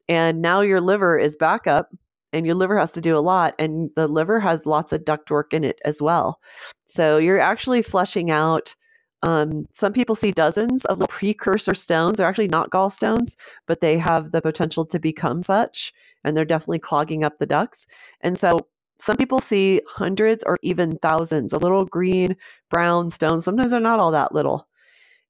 [0.08, 1.90] And now your liver is back up
[2.32, 5.54] and your liver has to do a lot and the liver has lots of ductwork
[5.54, 6.40] in it as well.
[6.86, 8.76] So you're actually flushing out
[9.24, 12.18] um, some people see dozens of precursor stones.
[12.18, 15.94] They're actually not gallstones, but they have the potential to become such,
[16.26, 17.88] and they're definitely clogging up the ducts.
[18.20, 18.68] And so
[19.00, 22.36] some people see hundreds or even thousands of little green,
[22.70, 23.46] brown stones.
[23.46, 24.68] Sometimes they're not all that little.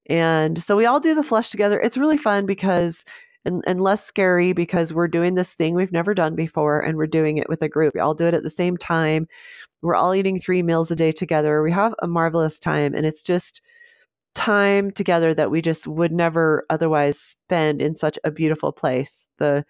[0.10, 1.80] And so we all do the flush together.
[1.80, 3.06] It's really fun because,
[3.46, 7.08] and, and less scary because we're doing this thing we've never done before and we're
[7.08, 7.94] doing it with a group.
[7.94, 9.28] We all do it at the same time.
[9.84, 11.62] We're all eating three meals a day together.
[11.62, 12.96] We have a marvelous time.
[12.96, 13.62] And it's just,
[14.36, 19.30] time together that we just would never otherwise spend in such a beautiful place.
[19.38, 19.66] The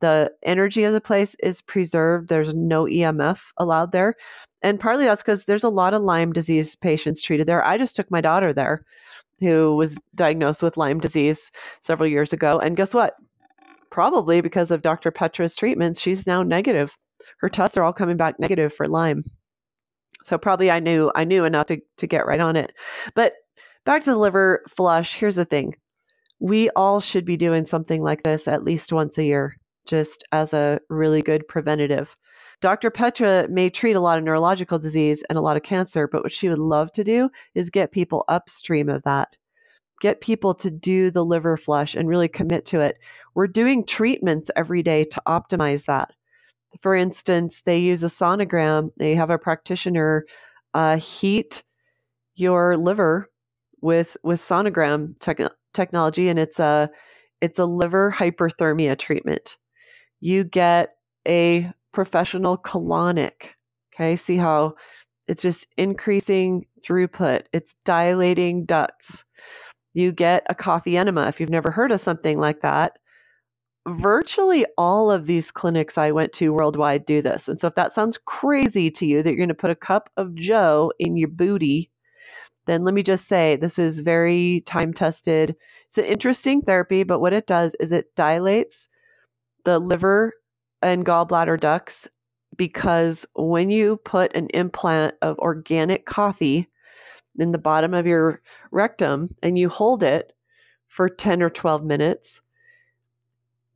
[0.00, 2.28] the energy of the place is preserved.
[2.28, 4.14] There's no EMF allowed there.
[4.62, 7.64] And partly that's because there's a lot of Lyme disease patients treated there.
[7.64, 8.84] I just took my daughter there
[9.40, 12.58] who was diagnosed with Lyme disease several years ago.
[12.58, 13.14] And guess what?
[13.90, 15.10] Probably because of Dr.
[15.10, 16.96] Petra's treatments, she's now negative.
[17.38, 19.24] Her tests are all coming back negative for Lyme.
[20.24, 22.72] So probably I knew I knew enough to, to get right on it.
[23.14, 23.34] But
[23.86, 25.14] back to the liver flush.
[25.14, 25.74] Here's the thing
[26.38, 30.52] we all should be doing something like this at least once a year, just as
[30.52, 32.14] a really good preventative.
[32.60, 32.90] Dr.
[32.90, 36.32] Petra may treat a lot of neurological disease and a lot of cancer, but what
[36.32, 39.36] she would love to do is get people upstream of that.
[40.00, 42.98] Get people to do the liver flush and really commit to it.
[43.34, 46.12] We're doing treatments every day to optimize that.
[46.82, 50.26] For instance, they use a sonogram, they have a practitioner
[50.74, 51.62] uh, heat
[52.34, 53.30] your liver
[53.80, 55.18] with with sonogram
[55.72, 56.90] technology, and it's a
[57.40, 59.56] it's a liver hyperthermia treatment.
[60.20, 63.54] You get a professional colonic.
[63.94, 64.74] Okay, see how
[65.28, 67.42] it's just increasing throughput.
[67.52, 69.24] It's dilating ducts.
[69.94, 72.98] You get a coffee enema if you've never heard of something like that.
[73.88, 77.48] Virtually all of these clinics I went to worldwide do this.
[77.48, 80.10] And so if that sounds crazy to you that you're going to put a cup
[80.16, 81.90] of joe in your booty
[82.66, 85.56] then let me just say this is very time tested.
[85.86, 88.88] It's an interesting therapy, but what it does is it dilates
[89.64, 90.34] the liver
[90.82, 92.08] and gallbladder ducts
[92.56, 96.68] because when you put an implant of organic coffee
[97.38, 100.32] in the bottom of your rectum and you hold it
[100.88, 102.40] for 10 or 12 minutes,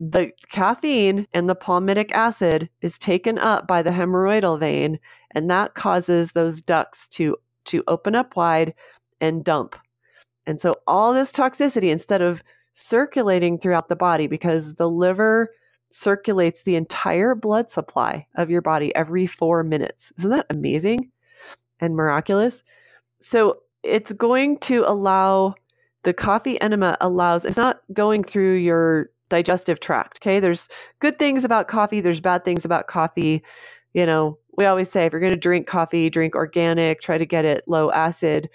[0.00, 4.98] the caffeine and the palmitic acid is taken up by the hemorrhoidal vein,
[5.32, 7.36] and that causes those ducts to
[7.70, 8.74] to open up wide
[9.20, 9.76] and dump.
[10.46, 12.42] And so all this toxicity, instead of
[12.74, 15.50] circulating throughout the body, because the liver
[15.90, 20.12] circulates the entire blood supply of your body every four minutes.
[20.18, 21.10] Isn't that amazing
[21.80, 22.62] and miraculous?
[23.20, 25.54] So it's going to allow
[26.04, 30.18] the coffee enema allows, it's not going through your digestive tract.
[30.20, 30.40] Okay.
[30.40, 30.68] There's
[31.00, 33.42] good things about coffee, there's bad things about coffee.
[33.94, 37.26] You know, we always say if you're going to drink coffee, drink organic, try to
[37.26, 38.48] get it low acid.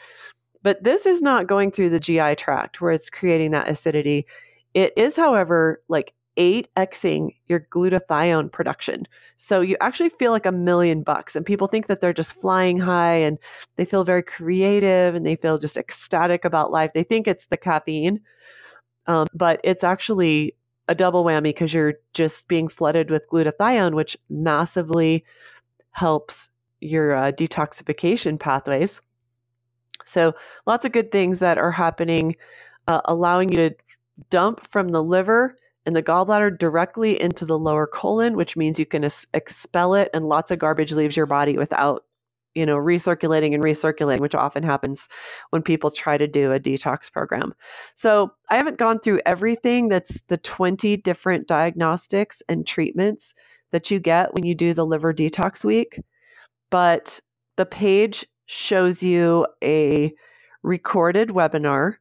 [0.62, 4.26] But this is not going through the GI tract where it's creating that acidity.
[4.74, 9.08] It is, however, like 8xing your glutathione production.
[9.38, 11.36] So you actually feel like a million bucks.
[11.36, 13.38] And people think that they're just flying high and
[13.78, 16.94] they feel very creative and they feel just ecstatic about life.
[16.94, 18.22] They think it's the caffeine,
[19.08, 20.56] um, but it's actually
[20.88, 25.26] a double whammy because you're just being flooded with glutathione, which massively
[25.92, 26.50] helps
[26.82, 29.02] your uh, detoxification pathways.
[30.04, 32.36] So, lots of good things that are happening,
[32.88, 33.76] uh, allowing you to
[34.30, 38.86] dump from the liver and the gallbladder directly into the lower colon, which means you
[38.86, 42.06] can es- expel it and lots of garbage leaves your body without,
[42.56, 45.08] you know, recirculating and recirculating, which often happens
[45.52, 47.54] when people try to do a detox program.
[47.94, 53.34] So I haven't gone through everything that's the 20 different diagnostics and treatments
[53.72, 56.00] that you get when you do the liver detox week,
[56.72, 57.20] but
[57.58, 60.14] the page shows you a
[60.64, 61.96] recorded webinar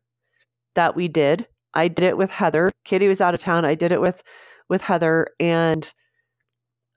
[0.74, 2.70] that we did I did it with Heather.
[2.84, 3.64] Kitty was out of town.
[3.64, 4.22] I did it with
[4.68, 5.92] with Heather, and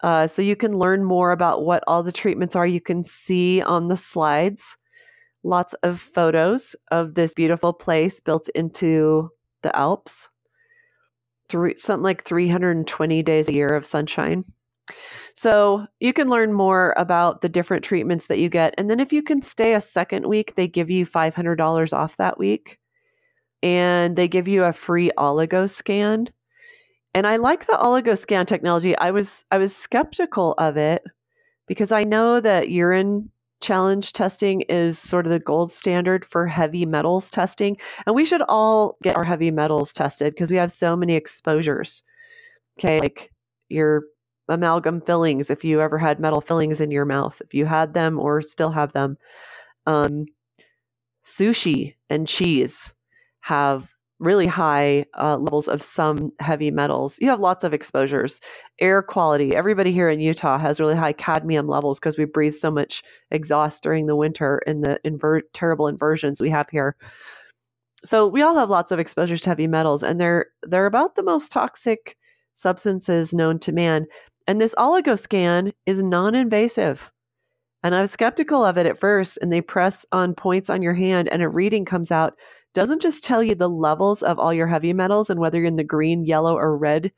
[0.03, 2.67] uh, so you can learn more about what all the treatments are.
[2.67, 4.77] You can see on the slides
[5.43, 9.29] lots of photos of this beautiful place built into
[9.63, 10.29] the Alps.
[11.49, 14.43] Three, something like 320 days a year of sunshine.
[15.33, 18.73] So you can learn more about the different treatments that you get.
[18.77, 22.37] And then if you can stay a second week, they give you $500 off that
[22.37, 22.79] week
[23.63, 26.29] and they give you a free oligo scan.
[27.17, 28.95] And I like the oligo scan technology.
[28.95, 31.03] I was I was skeptical of it
[31.65, 36.85] because I know that urine challenge testing is sort of the gold standard for heavy
[36.85, 37.75] metals testing.
[38.05, 42.03] And we should all get our heavy metals tested because we have so many exposures.
[42.77, 43.33] Okay, like
[43.67, 44.03] your
[44.47, 48.19] amalgam fillings, if you ever had metal fillings in your mouth, if you had them
[48.19, 49.17] or still have them,
[49.87, 50.25] um,
[51.25, 52.93] sushi and cheese
[53.39, 57.17] have really high uh, levels of some heavy metals.
[57.21, 58.41] You have lots of exposures.
[58.79, 59.55] Air quality.
[59.55, 63.83] Everybody here in Utah has really high cadmium levels because we breathe so much exhaust
[63.83, 66.95] during the winter in the inver- terrible inversions we have here.
[68.03, 71.23] So we all have lots of exposures to heavy metals, and they're they're about the
[71.23, 72.15] most toxic
[72.53, 74.07] substances known to man.
[74.47, 77.11] And this oligoscan is non-invasive.
[77.83, 80.93] And I was skeptical of it at first, and they press on points on your
[80.93, 82.35] hand, and a reading comes out
[82.73, 85.75] doesn't just tell you the levels of all your heavy metals and whether you're in
[85.75, 87.11] the green, yellow, or red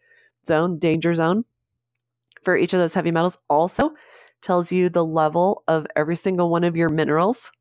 [0.47, 1.45] zone, danger zone
[2.43, 3.91] for each of those heavy metals, also
[4.41, 7.51] tells you the level of every single one of your minerals.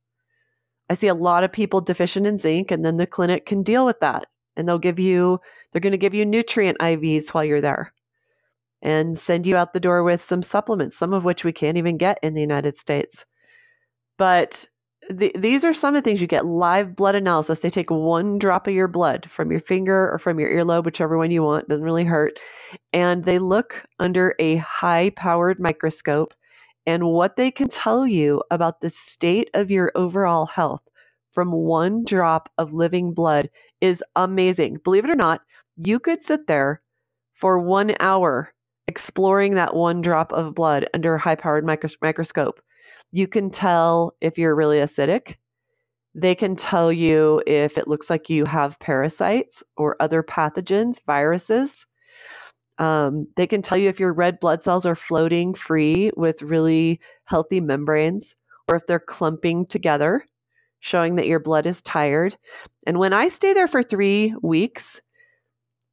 [0.89, 3.85] I see a lot of people deficient in zinc, and then the clinic can deal
[3.85, 4.27] with that.
[4.57, 7.93] And they'll give you, they're going to give you nutrient IVs while you're there
[8.83, 11.97] and send you out the door with some supplements, some of which we can't even
[11.97, 13.25] get in the United States.
[14.17, 14.67] But
[15.11, 17.61] the, these are some of the things you get live blood analysis.
[17.61, 21.17] They take one drop of your blood from your finger or from your earlobe, whichever
[21.17, 22.39] one you want, doesn't really hurt.
[22.93, 26.35] And they look under a high powered microscope.
[26.87, 30.83] And what they can tell you about the state of your overall health
[31.31, 34.79] from one drop of living blood is amazing.
[34.85, 35.41] Believe it or not,
[35.77, 36.83] you could sit there
[37.35, 38.53] for one hour
[38.89, 42.61] exploring that one drop of blood under a high powered micros- microscope
[43.13, 45.37] you can tell if you're really acidic.
[46.15, 51.87] They can tell you if it looks like you have parasites or other pathogens, viruses.
[52.79, 57.01] Um, they can tell you if your red blood cells are floating free with really
[57.25, 58.37] healthy membranes
[58.69, 60.25] or if they're clumping together,
[60.81, 62.37] showing that your blood is tired.
[62.87, 65.01] And when I stay there for three weeks,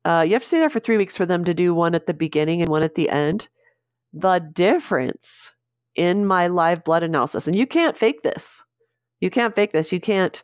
[0.04, 2.06] uh, you have to stay there for three weeks for them to do one at
[2.06, 3.47] the beginning and one at the end.
[4.13, 5.51] The difference
[5.95, 7.47] in my live blood analysis.
[7.47, 8.63] And you can't fake this.
[9.21, 9.91] You can't fake this.
[9.91, 10.43] You can't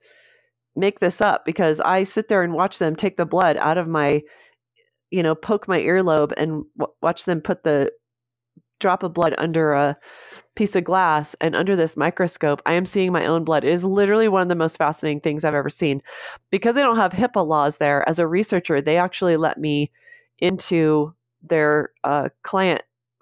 [0.75, 3.87] make this up because I sit there and watch them take the blood out of
[3.87, 4.21] my,
[5.11, 7.91] you know, poke my earlobe and w- watch them put the
[8.81, 9.95] drop of blood under a
[10.55, 13.85] piece of glass and under this microscope i am seeing my own blood it is
[13.85, 16.01] literally one of the most fascinating things i've ever seen
[16.49, 19.89] because they don't have hipaa laws there as a researcher they actually let me
[20.39, 22.81] into their uh, client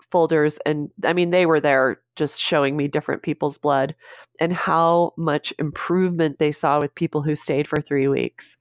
[0.10, 3.96] folders and i mean they were there just showing me different people's blood
[4.40, 8.58] and how much improvement they saw with people who stayed for three weeks.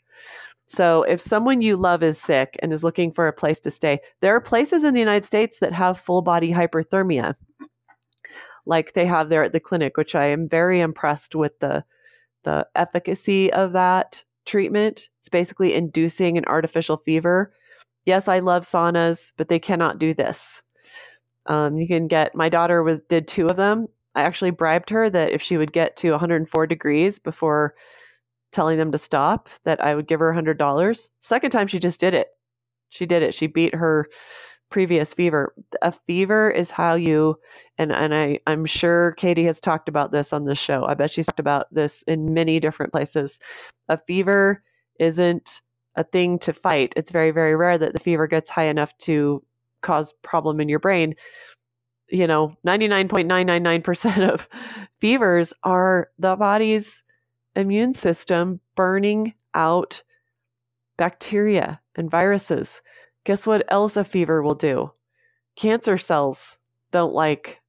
[0.66, 4.00] So if someone you love is sick and is looking for a place to stay
[4.20, 7.34] there are places in the united states that have full body hyperthermia.
[8.64, 11.84] Like they have there at the clinic which i am very impressed with the
[12.44, 15.08] the efficacy of that treatment.
[15.18, 17.52] It's basically inducing an artificial fever.
[18.06, 20.62] Yes i love saunas but they cannot do this
[21.48, 23.88] um, you can get my daughter was did two of them.
[24.14, 27.74] I actually bribed her that if she would get to 104 degrees before
[28.52, 31.10] telling them to stop, that I would give her $100.
[31.18, 32.28] Second time she just did it.
[32.90, 33.34] She did it.
[33.34, 34.08] She beat her
[34.70, 35.54] previous fever.
[35.82, 37.36] A fever is how you
[37.78, 40.84] and and I I'm sure Katie has talked about this on the show.
[40.84, 43.38] I bet she's talked about this in many different places.
[43.88, 44.62] A fever
[45.00, 45.62] isn't
[45.96, 46.92] a thing to fight.
[46.96, 49.42] It's very very rare that the fever gets high enough to
[49.82, 51.14] cause problem in your brain.
[52.10, 54.48] You know, 99.999% of
[55.00, 57.02] fevers are the body's
[57.54, 60.02] immune system burning out
[60.96, 62.82] bacteria and viruses.
[63.24, 64.92] Guess what else a fever will do?
[65.56, 66.58] Cancer cells
[66.90, 67.60] don't like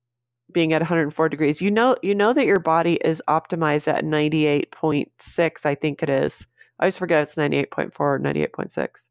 [0.52, 1.62] being at 104 degrees.
[1.62, 6.48] You know, you know that your body is optimized at 98.6, I think it is.
[6.80, 9.10] I always forget it's 98.4 or 98.6.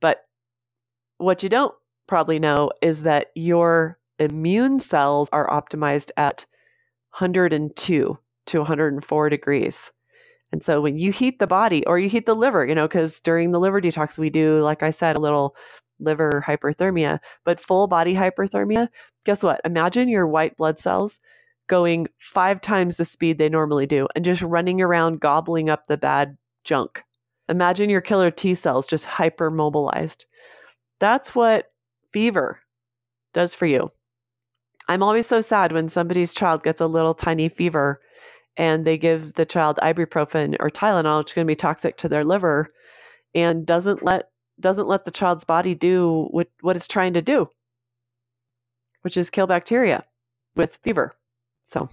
[0.00, 0.24] But
[1.18, 1.74] what you don't
[2.10, 6.44] probably know is that your immune cells are optimized at
[7.18, 9.92] 102 to 104 degrees.
[10.52, 13.20] And so when you heat the body or you heat the liver, you know, because
[13.20, 15.54] during the liver detox, we do, like I said, a little
[16.00, 18.88] liver hyperthermia, but full body hyperthermia,
[19.24, 19.60] guess what?
[19.64, 21.20] Imagine your white blood cells
[21.68, 25.96] going five times the speed they normally do and just running around gobbling up the
[25.96, 27.04] bad junk.
[27.48, 30.24] Imagine your killer T cells just hypermobilized.
[30.98, 31.69] That's what
[32.12, 32.60] fever
[33.32, 33.90] does for you.
[34.88, 38.00] I'm always so sad when somebody's child gets a little tiny fever
[38.56, 42.08] and they give the child ibuprofen or Tylenol, which is going to be toxic to
[42.08, 42.72] their liver,
[43.34, 47.48] and doesn't let doesn't let the child's body do what, what it's trying to do,
[49.02, 50.04] which is kill bacteria
[50.54, 51.16] with fever.
[51.62, 51.88] So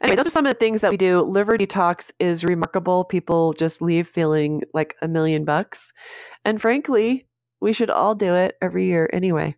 [0.00, 1.22] anyway, those are some of the things that we do.
[1.22, 3.04] Liver detox is remarkable.
[3.04, 5.92] People just leave feeling like a million bucks.
[6.44, 7.26] And frankly,
[7.60, 9.56] we should all do it every year anyway.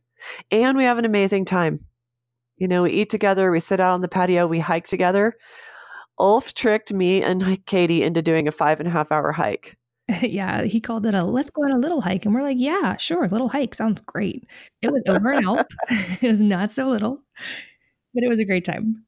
[0.51, 1.81] And we have an amazing time.
[2.59, 5.35] You know, we eat together, we sit out on the patio, we hike together.
[6.19, 9.77] Ulf tricked me and Katie into doing a five and a half hour hike.
[10.23, 12.25] yeah, he called it a let's go on a little hike.
[12.25, 14.47] And we're like, yeah, sure, little hike sounds great.
[14.83, 15.67] It was over and out.
[15.89, 17.23] it was not so little,
[18.15, 19.05] but it was a great time.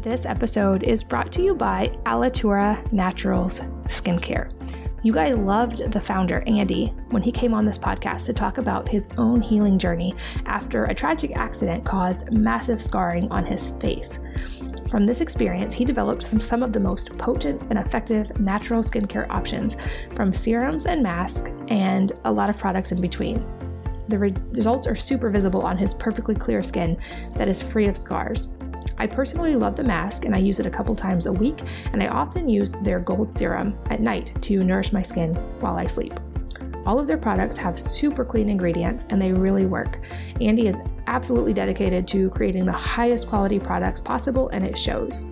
[0.00, 4.52] This episode is brought to you by Alitura Naturals Skincare.
[5.02, 8.88] You guys loved the founder, Andy, when he came on this podcast to talk about
[8.88, 10.14] his own healing journey
[10.46, 14.18] after a tragic accident caused massive scarring on his face.
[14.90, 19.28] From this experience, he developed some, some of the most potent and effective natural skincare
[19.30, 19.76] options,
[20.14, 23.44] from serums and masks, and a lot of products in between.
[24.08, 26.96] The re- results are super visible on his perfectly clear skin
[27.36, 28.55] that is free of scars.
[28.98, 31.60] I personally love the mask and I use it a couple times a week,
[31.92, 35.86] and I often use their gold serum at night to nourish my skin while I
[35.86, 36.14] sleep.
[36.86, 40.00] All of their products have super clean ingredients and they really work.
[40.40, 40.78] Andy is
[41.08, 45.24] absolutely dedicated to creating the highest quality products possible and it shows.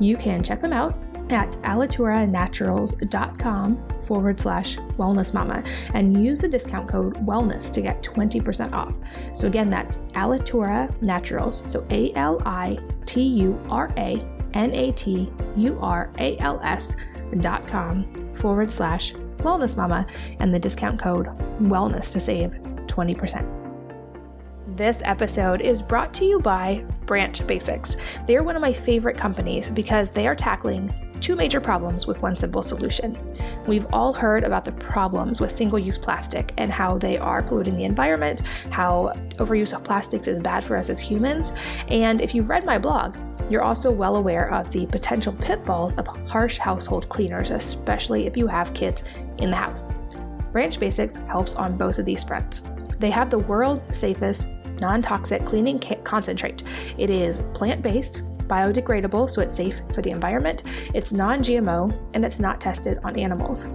[0.00, 0.98] You can check them out
[1.32, 5.62] at alituranaturals.com forward slash wellness mama
[5.94, 8.94] and use the discount code wellness to get 20% off.
[9.34, 11.62] So again, that's Alitura Naturals.
[11.70, 14.24] So A L I T U R A
[14.54, 16.96] N A T U R A L S
[17.38, 20.06] dot com forward slash wellness mama
[20.40, 21.26] and the discount code
[21.60, 22.50] wellness to save
[22.86, 23.56] 20%.
[24.76, 27.96] This episode is brought to you by Branch Basics.
[28.26, 32.20] They are one of my favorite companies because they are tackling two major problems with
[32.22, 33.18] one simple solution.
[33.66, 37.76] We've all heard about the problems with single use plastic and how they are polluting
[37.76, 41.52] the environment, how overuse of plastics is bad for us as humans.
[41.88, 43.16] And if you've read my blog,
[43.50, 48.46] you're also well aware of the potential pitfalls of harsh household cleaners, especially if you
[48.46, 49.02] have kids
[49.38, 49.88] in the house.
[50.52, 52.62] Branch Basics helps on both of these fronts.
[52.98, 54.48] They have the world's safest
[54.80, 56.62] non toxic cleaning concentrate.
[56.98, 62.24] It is plant based, biodegradable, so it's safe for the environment, it's non GMO, and
[62.24, 63.68] it's not tested on animals.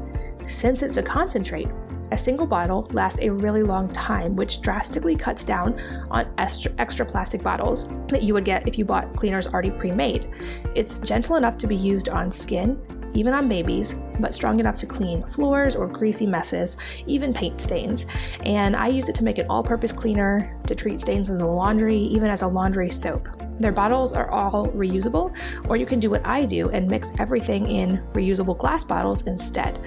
[0.45, 1.69] Since it's a concentrate,
[2.11, 5.79] a single bottle lasts a really long time, which drastically cuts down
[6.11, 9.91] on extra, extra plastic bottles that you would get if you bought cleaners already pre
[9.91, 10.29] made.
[10.75, 12.79] It's gentle enough to be used on skin
[13.15, 18.05] even on babies, but strong enough to clean floors or greasy messes, even paint stains.
[18.43, 21.45] And I use it to make an all purpose cleaner, to treat stains in the
[21.45, 23.44] laundry, even as a laundry soap.
[23.59, 25.35] Their bottles are all reusable,
[25.69, 29.79] or you can do what I do and mix everything in reusable glass bottles instead.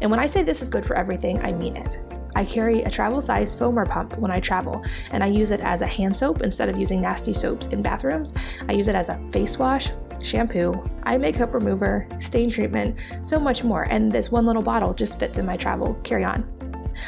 [0.00, 1.98] And when I say this is good for everything, I mean it.
[2.36, 5.80] I carry a travel size foamer pump when I travel, and I use it as
[5.80, 8.34] a hand soap instead of using nasty soaps in bathrooms.
[8.68, 9.88] I use it as a face wash,
[10.22, 10.74] shampoo,
[11.04, 15.38] eye makeup remover, stain treatment, so much more, and this one little bottle just fits
[15.38, 16.46] in my travel carry on.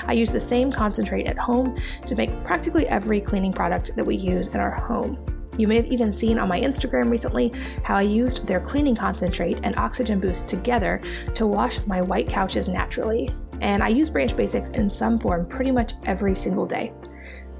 [0.06, 4.16] I use the same concentrate at home to make practically every cleaning product that we
[4.16, 5.37] use in our home.
[5.58, 7.52] You may have even seen on my Instagram recently
[7.82, 11.02] how I used their cleaning concentrate and oxygen boost together
[11.34, 13.34] to wash my white couches naturally.
[13.60, 16.92] and I use Branch Basics in some form pretty much every single day.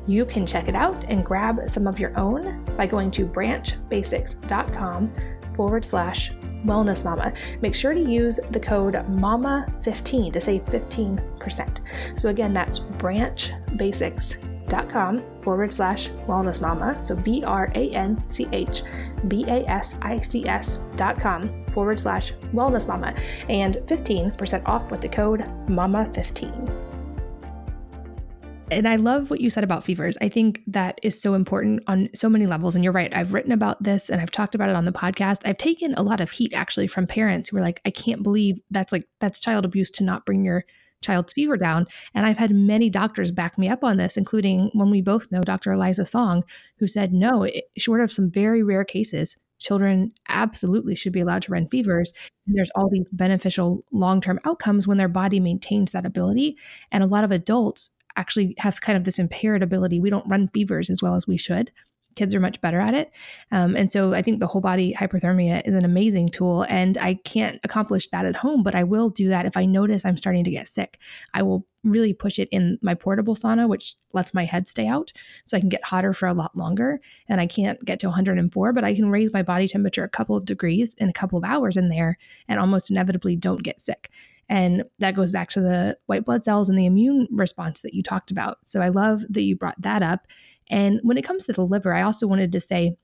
[0.06, 5.10] You can check it out and grab some of your own by going to branchbasics.com
[5.54, 6.32] forward slash
[6.64, 7.32] wellness mama.
[7.60, 12.18] Make sure to use the code MAMA15 to save 15%.
[12.18, 14.47] So again, that's branchbasics.com
[15.42, 17.02] forward slash wellness mama.
[17.02, 18.82] So B R A N C H
[19.26, 23.14] B A S I C S dot com forward slash wellness mama
[23.48, 26.88] and 15% off with the code MAMA15.
[28.70, 30.18] And I love what you said about fevers.
[30.20, 32.74] I think that is so important on so many levels.
[32.74, 33.14] And you're right.
[33.14, 35.40] I've written about this and I've talked about it on the podcast.
[35.44, 38.60] I've taken a lot of heat actually from parents who are like, I can't believe
[38.70, 40.64] that's like, that's child abuse to not bring your
[41.02, 41.86] child's fever down.
[42.14, 45.42] And I've had many doctors back me up on this, including one we both know,
[45.42, 45.72] Dr.
[45.72, 46.44] Elisa Song,
[46.78, 51.42] who said, no, it, short of some very rare cases, children absolutely should be allowed
[51.42, 52.12] to run fevers.
[52.46, 56.56] And there's all these beneficial long term outcomes when their body maintains that ability.
[56.92, 60.00] And a lot of adults actually have kind of this impaired ability.
[60.00, 61.70] We don't run fevers as well as we should.
[62.18, 63.12] Kids are much better at it.
[63.52, 66.66] Um, and so I think the whole body hyperthermia is an amazing tool.
[66.68, 70.04] And I can't accomplish that at home, but I will do that if I notice
[70.04, 70.98] I'm starting to get sick.
[71.32, 75.12] I will really push it in my portable sauna, which lets my head stay out
[75.44, 77.00] so I can get hotter for a lot longer.
[77.28, 80.36] And I can't get to 104, but I can raise my body temperature a couple
[80.36, 84.10] of degrees in a couple of hours in there and almost inevitably don't get sick.
[84.48, 88.02] And that goes back to the white blood cells and the immune response that you
[88.02, 88.58] talked about.
[88.64, 90.26] So I love that you brought that up.
[90.70, 92.96] And when it comes to the liver, I also wanted to say,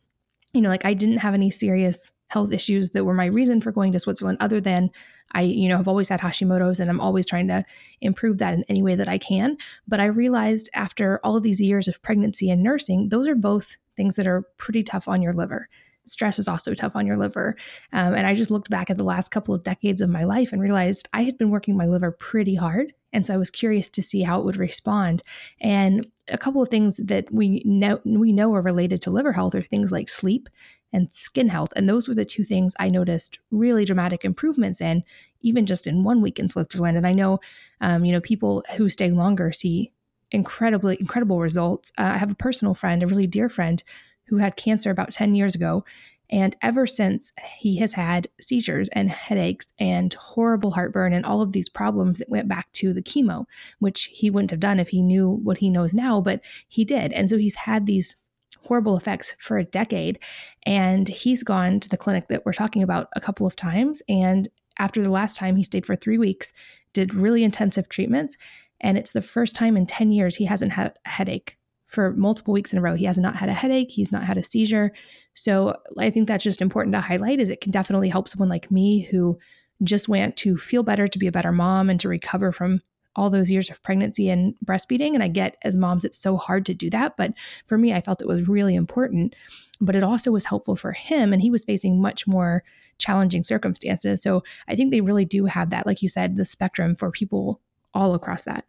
[0.52, 3.70] you know, like I didn't have any serious health issues that were my reason for
[3.70, 4.90] going to Switzerland, other than
[5.32, 7.62] I, you know, have always had Hashimoto's and I'm always trying to
[8.00, 9.56] improve that in any way that I can.
[9.86, 13.76] But I realized after all of these years of pregnancy and nursing, those are both
[13.96, 15.68] things that are pretty tough on your liver
[16.04, 17.56] stress is also tough on your liver.
[17.92, 20.52] Um, and I just looked back at the last couple of decades of my life
[20.52, 22.92] and realized I had been working my liver pretty hard.
[23.12, 25.22] And so I was curious to see how it would respond.
[25.60, 29.54] And a couple of things that we know we know are related to liver health
[29.54, 30.48] are things like sleep
[30.92, 31.72] and skin health.
[31.76, 35.04] And those were the two things I noticed really dramatic improvements in,
[35.40, 36.96] even just in one week in Switzerland.
[36.96, 37.38] And I know,
[37.80, 39.92] um, you know, people who stay longer see
[40.30, 41.92] incredibly incredible results.
[41.96, 43.82] Uh, I have a personal friend, a really dear friend,
[44.26, 45.84] who had cancer about 10 years ago.
[46.30, 51.52] And ever since, he has had seizures and headaches and horrible heartburn and all of
[51.52, 53.44] these problems that went back to the chemo,
[53.78, 57.12] which he wouldn't have done if he knew what he knows now, but he did.
[57.12, 58.16] And so he's had these
[58.62, 60.18] horrible effects for a decade.
[60.64, 64.02] And he's gone to the clinic that we're talking about a couple of times.
[64.08, 64.48] And
[64.78, 66.52] after the last time, he stayed for three weeks,
[66.94, 68.36] did really intensive treatments.
[68.80, 71.58] And it's the first time in 10 years he hasn't had a headache
[71.94, 72.94] for multiple weeks in a row.
[72.94, 74.92] He has not had a headache, he's not had a seizure.
[75.34, 78.70] So I think that's just important to highlight is it can definitely help someone like
[78.70, 79.38] me who
[79.82, 82.80] just went to feel better, to be a better mom and to recover from
[83.16, 85.14] all those years of pregnancy and breastfeeding.
[85.14, 87.16] And I get as moms, it's so hard to do that.
[87.16, 87.32] But
[87.66, 89.36] for me, I felt it was really important.
[89.80, 91.32] But it also was helpful for him.
[91.32, 92.64] And he was facing much more
[92.98, 94.22] challenging circumstances.
[94.22, 97.60] So I think they really do have that, like you said, the spectrum for people
[97.92, 98.64] all across that.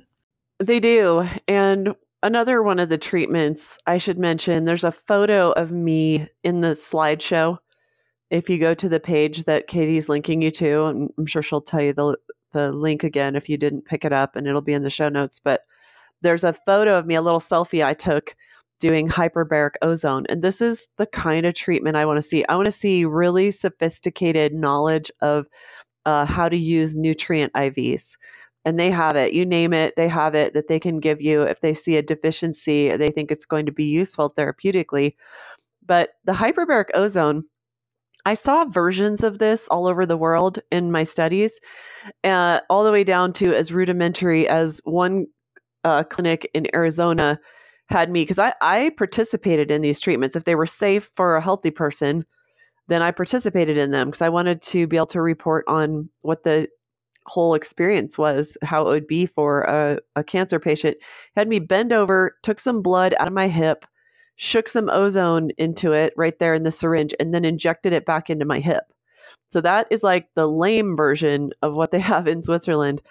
[0.60, 1.28] They do.
[1.48, 1.96] And
[2.26, 6.70] Another one of the treatments I should mention there's a photo of me in the
[6.70, 7.60] slideshow.
[8.32, 11.62] If you go to the page that Katie's linking you to, and I'm sure she'll
[11.62, 12.18] tell you the,
[12.52, 15.08] the link again if you didn't pick it up, and it'll be in the show
[15.08, 15.40] notes.
[15.40, 15.62] But
[16.24, 18.36] there's a photo of me, a little selfie I took
[18.80, 20.26] doing hyperbaric ozone.
[20.28, 22.44] And this is the kind of treatment I want to see.
[22.50, 25.46] I want to see really sophisticated knowledge of
[26.08, 28.18] uh, how to use nutrient IVs
[28.66, 29.34] and they have it.
[29.34, 32.02] You name it, they have it that they can give you if they see a
[32.02, 35.16] deficiency, they think it's going to be useful therapeutically.
[35.86, 37.44] But the hyperbaric ozone,
[38.26, 41.60] I saw versions of this all over the world in my studies,
[42.24, 45.28] uh, all the way down to as rudimentary as one
[45.84, 47.40] uh, clinic in Arizona
[47.90, 50.36] had me because I, I participated in these treatments.
[50.36, 52.26] If they were safe for a healthy person,
[52.88, 56.44] then I participated in them because I wanted to be able to report on what
[56.44, 56.68] the
[57.28, 60.98] whole experience was, how it would be for a, a cancer patient.
[61.36, 63.86] Had me bend over, took some blood out of my hip,
[64.36, 68.30] shook some ozone into it right there in the syringe, and then injected it back
[68.30, 68.84] into my hip.
[69.50, 73.02] So that is like the lame version of what they have in Switzerland.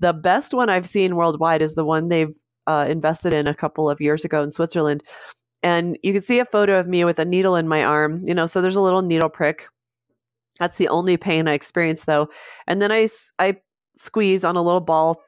[0.00, 3.88] The best one I've seen worldwide is the one they've uh, invested in a couple
[3.88, 5.02] of years ago in Switzerland.
[5.62, 8.34] And you can see a photo of me with a needle in my arm, you
[8.34, 9.66] know, so there's a little needle prick
[10.58, 12.28] that's the only pain I experience though.
[12.66, 13.56] And then I, I
[13.96, 15.20] squeeze on a little ball,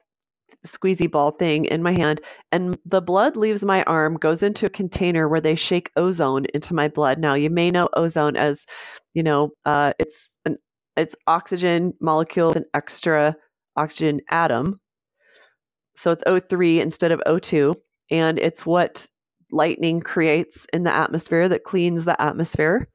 [0.65, 2.21] squeezy ball thing in my hand,
[2.51, 6.73] and the blood leaves my arm, goes into a container where they shake ozone into
[6.73, 7.19] my blood.
[7.19, 8.65] Now, you may know ozone as,
[9.13, 10.57] you know, uh, it's an
[10.97, 13.35] it's oxygen molecule, an extra
[13.77, 14.79] oxygen atom.
[15.95, 17.75] So it's O3 instead of O2.
[18.09, 19.07] And it's what
[19.51, 22.87] lightning creates in the atmosphere that cleans the atmosphere.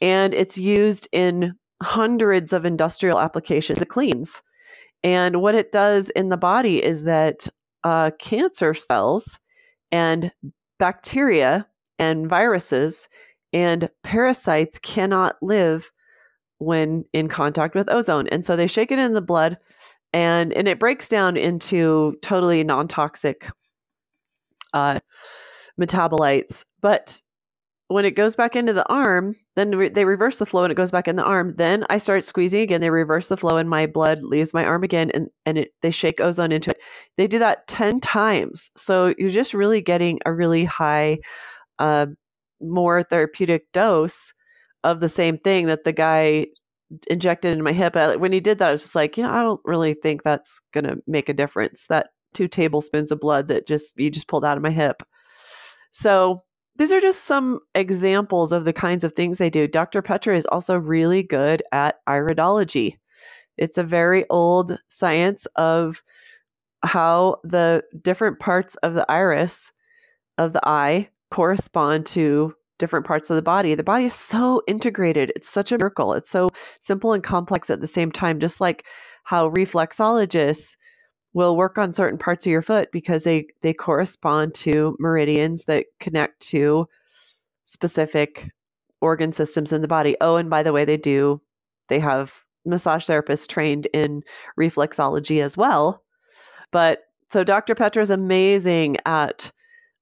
[0.00, 3.80] And it's used in hundreds of industrial applications.
[3.80, 4.42] It cleans.
[5.02, 7.48] And what it does in the body is that
[7.84, 9.38] uh, cancer cells
[9.90, 10.30] and
[10.78, 11.66] bacteria
[11.98, 13.08] and viruses
[13.52, 15.90] and parasites cannot live
[16.58, 18.28] when in contact with ozone.
[18.28, 19.56] And so they shake it in the blood
[20.12, 23.50] and and it breaks down into totally non-toxic
[24.72, 24.98] uh,
[25.80, 26.64] metabolites.
[26.80, 27.22] But
[27.90, 30.76] when it goes back into the arm, then re- they reverse the flow and it
[30.76, 31.54] goes back in the arm.
[31.56, 32.80] Then I start squeezing again.
[32.80, 35.90] They reverse the flow and my blood leaves my arm again and, and it, they
[35.90, 36.78] shake ozone into it.
[37.16, 38.70] They do that 10 times.
[38.76, 41.18] So you're just really getting a really high,
[41.80, 42.06] uh,
[42.60, 44.32] more therapeutic dose
[44.84, 46.46] of the same thing that the guy
[47.08, 47.96] injected in my hip.
[47.96, 50.60] When he did that, I was just like, you know, I don't really think that's
[50.72, 51.88] going to make a difference.
[51.88, 55.02] That two tablespoons of blood that just, you just pulled out of my hip.
[55.90, 56.44] So
[56.80, 59.68] these are just some examples of the kinds of things they do.
[59.68, 60.00] Dr.
[60.00, 62.96] Petra is also really good at iridology.
[63.58, 66.02] It's a very old science of
[66.82, 69.74] how the different parts of the iris
[70.38, 73.74] of the eye correspond to different parts of the body.
[73.74, 75.32] The body is so integrated.
[75.36, 76.14] It's such a miracle.
[76.14, 76.48] It's so
[76.80, 78.86] simple and complex at the same time, just like
[79.24, 80.76] how reflexologists
[81.32, 85.86] will work on certain parts of your foot because they they correspond to meridians that
[86.00, 86.86] connect to
[87.64, 88.50] specific
[89.00, 90.16] organ systems in the body.
[90.20, 91.40] Oh, and by the way, they do
[91.88, 94.22] they have massage therapists trained in
[94.58, 96.02] reflexology as well.
[96.70, 97.00] But
[97.30, 97.74] so Dr.
[97.74, 99.52] Petra is amazing at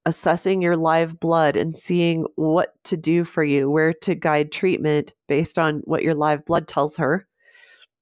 [0.05, 5.13] assessing your live blood and seeing what to do for you, where to guide treatment
[5.27, 7.27] based on what your live blood tells her.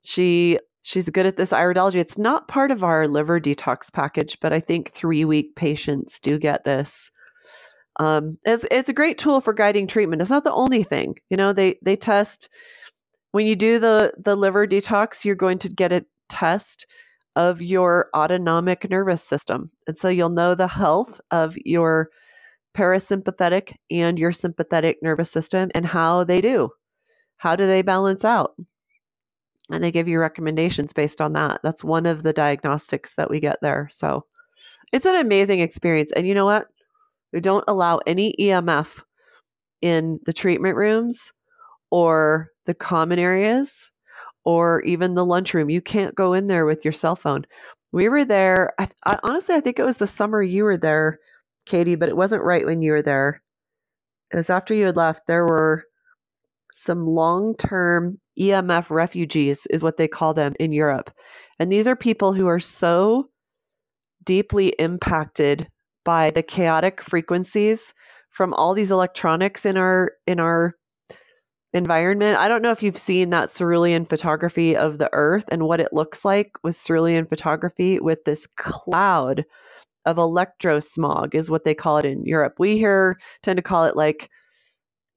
[0.03, 1.95] She she's good at this iridology.
[1.95, 6.39] It's not part of our liver detox package, but I think three week patients do
[6.39, 7.11] get this.
[7.99, 10.21] Um, it's, it's a great tool for guiding treatment.
[10.21, 11.15] It's not the only thing.
[11.29, 12.47] You know, they they test
[13.31, 16.87] when you do the the liver detox, you're going to get a test
[17.35, 22.09] of your autonomic nervous system, and so you'll know the health of your
[22.77, 26.69] parasympathetic and your sympathetic nervous system and how they do.
[27.37, 28.55] How do they balance out?
[29.71, 31.59] And they give you recommendations based on that.
[31.63, 33.89] That's one of the diagnostics that we get there.
[33.91, 34.25] So
[34.91, 36.11] it's an amazing experience.
[36.13, 36.67] And you know what?
[37.33, 39.03] We don't allow any EMF
[39.81, 41.33] in the treatment rooms
[41.91, 43.91] or the common areas
[44.45, 45.69] or even the lunchroom.
[45.69, 47.45] You can't go in there with your cell phone.
[47.91, 48.73] We were there.
[48.79, 51.19] I, I, honestly, I think it was the summer you were there,
[51.65, 53.41] Katie, but it wasn't right when you were there.
[54.31, 55.27] It was after you had left.
[55.27, 55.85] There were
[56.73, 61.11] some long term EMF refugees, is what they call them in Europe.
[61.59, 63.29] And these are people who are so
[64.23, 65.67] deeply impacted
[66.03, 67.93] by the chaotic frequencies
[68.29, 70.75] from all these electronics in our in our
[71.73, 72.37] environment.
[72.37, 75.93] I don't know if you've seen that Kirlian photography of the earth and what it
[75.93, 79.45] looks like with Kirlian photography with this cloud
[80.05, 82.55] of electrosmog is what they call it in Europe.
[82.57, 84.29] We here tend to call it like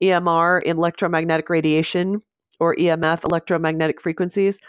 [0.02, 2.22] EMR, electromagnetic radiation,
[2.60, 4.60] or EMF, electromagnetic frequencies.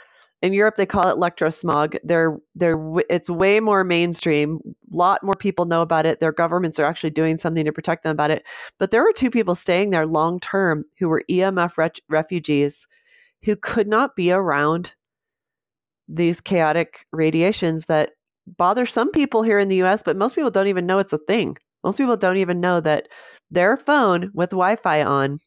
[0.42, 1.98] In Europe, they call it electrosmog.
[2.04, 2.80] They're they're
[3.10, 4.60] it's way more mainstream.
[4.92, 6.20] A lot more people know about it.
[6.20, 8.44] Their governments are actually doing something to protect them about it.
[8.80, 12.88] But there were two people staying there long term who were EMF re- refugees
[13.44, 14.94] who could not be around
[16.08, 18.12] these chaotic radiations that
[18.58, 21.18] bother some people here in the US, but most people don't even know it's a
[21.20, 21.58] thing.
[21.84, 23.08] Most people don't even know that
[23.50, 25.40] their phone with Wi Fi on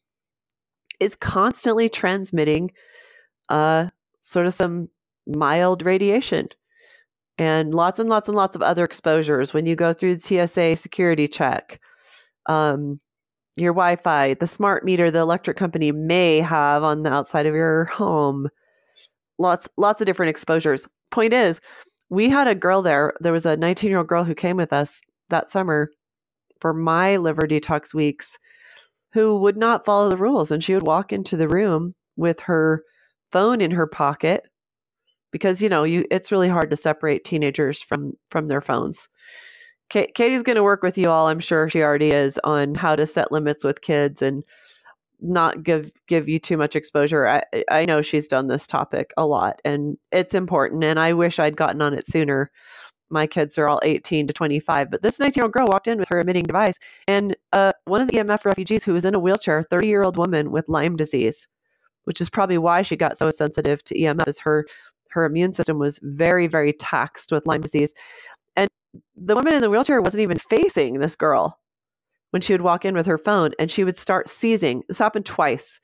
[0.99, 2.71] is constantly transmitting
[3.49, 3.87] uh,
[4.19, 4.89] sort of some
[5.27, 6.49] mild radiation
[7.37, 10.75] and lots and lots and lots of other exposures when you go through the TSA
[10.75, 11.79] security check.
[12.47, 12.99] Um,
[13.57, 17.55] your Wi Fi, the smart meter the electric company may have on the outside of
[17.55, 18.49] your home.
[19.37, 20.87] Lots, lots of different exposures.
[21.11, 21.61] Point is,
[22.09, 23.13] we had a girl there.
[23.19, 25.89] There was a 19 year old girl who came with us that summer
[26.59, 28.37] for my liver detox weeks
[29.15, 30.51] who would not follow the rules.
[30.51, 32.83] And she would walk into the room with her
[33.31, 34.43] phone in her pocket
[35.31, 39.07] because, you know, you it's really hard to separate teenagers from from their phones.
[39.89, 41.27] Katie's going to work with you all.
[41.27, 44.43] I'm sure she already is on how to set limits with kids and
[45.21, 47.25] not give give you too much exposure.
[47.25, 51.39] I I know she's done this topic a lot and it's important and I wish
[51.39, 52.51] I'd gotten on it sooner
[53.15, 55.97] my kids are all 18 to 25 but this 19 year old girl walked in
[55.97, 59.19] with her emitting device and uh, one of the emf refugees who was in a
[59.19, 61.47] wheelchair 30 year old woman with lyme disease
[62.03, 64.65] which is probably why she got so sensitive to emf is her
[65.09, 67.93] her immune system was very very taxed with lyme disease
[68.55, 68.69] and
[69.15, 71.59] the woman in the wheelchair wasn't even facing this girl
[72.35, 74.83] when she would walk in with her phone and she would start seizing.
[74.89, 75.79] This happened twice.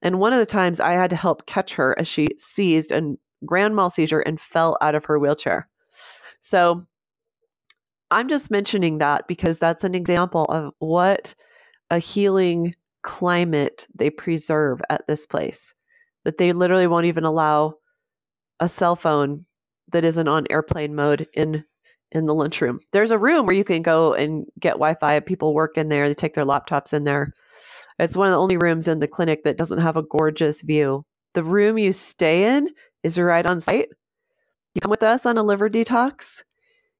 [0.00, 3.18] And one of the times I had to help catch her as she seized and
[3.44, 5.68] grand mal seizure and fell out of her wheelchair.
[6.40, 6.86] So
[8.10, 11.34] I'm just mentioning that because that's an example of what
[11.90, 15.74] a healing climate they preserve at this place.
[16.24, 17.74] That they literally won't even allow
[18.60, 19.46] a cell phone
[19.92, 21.64] that isn't on airplane mode in
[22.10, 22.80] in the lunchroom.
[22.92, 25.20] There's a room where you can go and get Wi-Fi.
[25.20, 26.08] People work in there.
[26.08, 27.32] They take their laptops in there.
[27.98, 31.04] It's one of the only rooms in the clinic that doesn't have a gorgeous view.
[31.34, 32.70] The room you stay in
[33.02, 33.88] is right on site.
[34.78, 36.44] You come with us on a liver detox.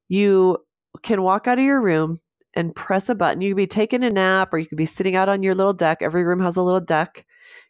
[0.09, 0.59] You
[1.05, 2.19] can walk out of your room
[2.55, 3.41] and press a button.
[3.41, 5.73] You could be taking a nap or you could be sitting out on your little
[5.73, 5.99] deck.
[6.01, 7.19] Every room has a little deck.
[7.19, 7.23] You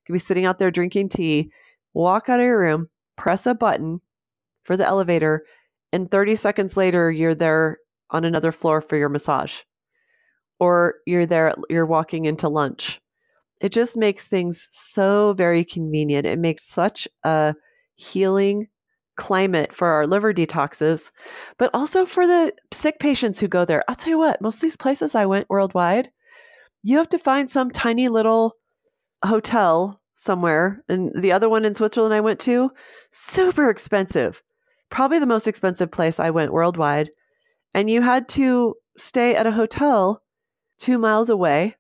[0.06, 1.52] could be sitting out there drinking tea.
[1.92, 2.88] Walk out of your room,
[3.18, 4.00] press a button
[4.64, 5.44] for the elevator,
[5.92, 7.76] and 30 seconds later, you're there
[8.08, 9.60] on another floor for your massage.
[10.58, 12.98] Or you're there, you're walking into lunch.
[13.60, 16.24] It just makes things so very convenient.
[16.24, 17.54] It makes such a
[17.96, 18.68] healing
[19.18, 21.10] climate for our liver detoxes,
[21.58, 23.84] but also for the sick patients who go there.
[23.86, 26.10] I'll tell you what, most of these places I went worldwide,
[26.82, 28.54] you have to find some tiny little
[29.22, 30.82] hotel somewhere.
[30.88, 32.70] And the other one in Switzerland I went to,
[33.10, 34.42] super expensive.
[34.88, 37.10] Probably the most expensive place I went worldwide.
[37.74, 40.22] And you had to stay at a hotel
[40.78, 41.74] two miles away.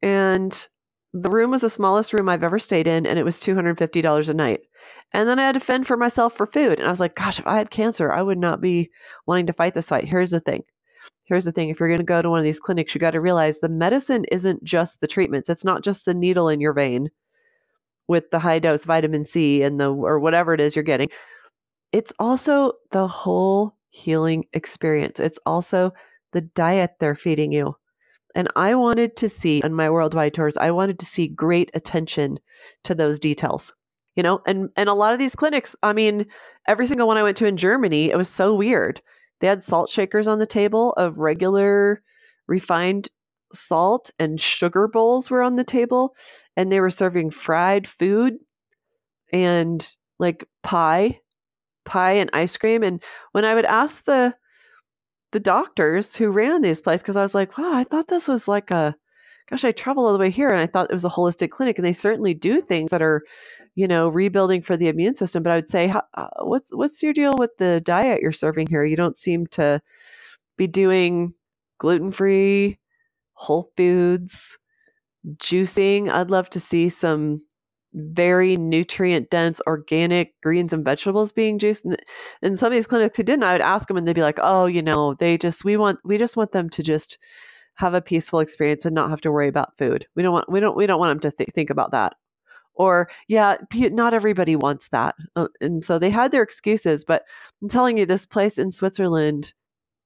[0.00, 0.66] And
[1.12, 4.34] the room was the smallest room I've ever stayed in, and it was $250 a
[4.34, 4.60] night.
[5.12, 6.78] And then I had to fend for myself for food.
[6.78, 8.90] And I was like, gosh, if I had cancer, I would not be
[9.26, 10.04] wanting to fight this fight.
[10.04, 10.62] Here's the thing.
[11.24, 11.68] Here's the thing.
[11.68, 13.68] If you're going to go to one of these clinics, you got to realize the
[13.68, 15.48] medicine isn't just the treatments.
[15.48, 17.10] It's not just the needle in your vein
[18.08, 21.08] with the high dose vitamin C and the or whatever it is you're getting.
[21.92, 25.20] It's also the whole healing experience.
[25.20, 25.92] It's also
[26.32, 27.76] the diet they're feeding you.
[28.34, 32.38] And I wanted to see on my worldwide tours, I wanted to see great attention
[32.84, 33.72] to those details.
[34.16, 36.26] You know, and and a lot of these clinics, I mean,
[36.68, 39.00] every single one I went to in Germany, it was so weird.
[39.40, 42.02] They had salt shakers on the table of regular
[42.46, 43.08] refined
[43.52, 46.14] salt and sugar bowls were on the table
[46.56, 48.34] and they were serving fried food
[49.32, 51.20] and like pie,
[51.84, 53.02] pie and ice cream and
[53.32, 54.34] when I would ask the
[55.32, 58.48] the doctors who ran these places because I was like, wow, I thought this was
[58.48, 58.94] like a,
[59.52, 61.76] gosh, I traveled all the way here and I thought it was a holistic clinic.
[61.76, 63.22] And they certainly do things that are,
[63.74, 65.42] you know, rebuilding for the immune system.
[65.42, 68.82] But I would say, uh, what's what's your deal with the diet you're serving here?
[68.82, 69.82] You don't seem to
[70.56, 71.34] be doing
[71.78, 72.78] gluten free,
[73.34, 74.58] whole foods,
[75.36, 76.08] juicing.
[76.08, 77.42] I'd love to see some
[77.92, 82.02] very nutrient dense organic greens and vegetables being juiced and,
[82.40, 84.38] and some of these clinics who didn't i would ask them and they'd be like
[84.40, 87.18] oh you know they just we want we just want them to just
[87.76, 90.60] have a peaceful experience and not have to worry about food we don't want we
[90.60, 92.14] don't we don't want them to th- think about that
[92.74, 97.24] or yeah not everybody wants that uh, and so they had their excuses but
[97.60, 99.52] i'm telling you this place in switzerland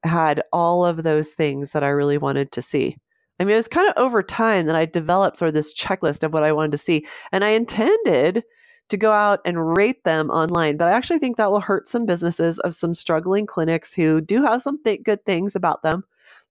[0.04, 2.96] had all of those things that i really wanted to see
[3.38, 6.22] I mean, it was kind of over time that I developed sort of this checklist
[6.22, 7.06] of what I wanted to see.
[7.32, 8.44] And I intended
[8.88, 10.76] to go out and rate them online.
[10.76, 14.42] But I actually think that will hurt some businesses of some struggling clinics who do
[14.44, 16.04] have some th- good things about them.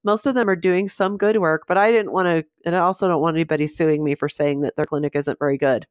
[0.06, 2.80] Most of them are doing some good work, but I didn't want to, and I
[2.80, 5.88] also don't want anybody suing me for saying that their clinic isn't very good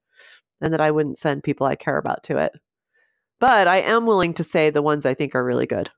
[0.62, 2.52] and that I wouldn't send people I care about to it.
[3.40, 5.90] But I am willing to say the ones I think are really good.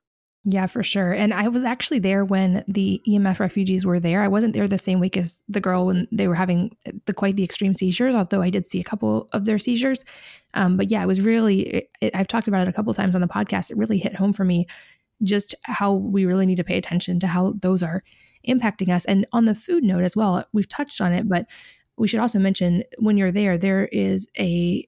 [0.49, 1.11] Yeah, for sure.
[1.11, 4.21] And I was actually there when the EMF refugees were there.
[4.21, 7.35] I wasn't there the same week as the girl when they were having the quite
[7.35, 9.99] the extreme seizures, although I did see a couple of their seizures.
[10.53, 13.21] Um, but yeah, it was really, it, I've talked about it a couple times on
[13.21, 13.71] the podcast.
[13.71, 14.67] It really hit home for me
[15.23, 18.03] just how we really need to pay attention to how those are
[18.47, 19.05] impacting us.
[19.05, 21.47] And on the food note as well, we've touched on it, but
[21.97, 24.87] we should also mention when you're there, there is a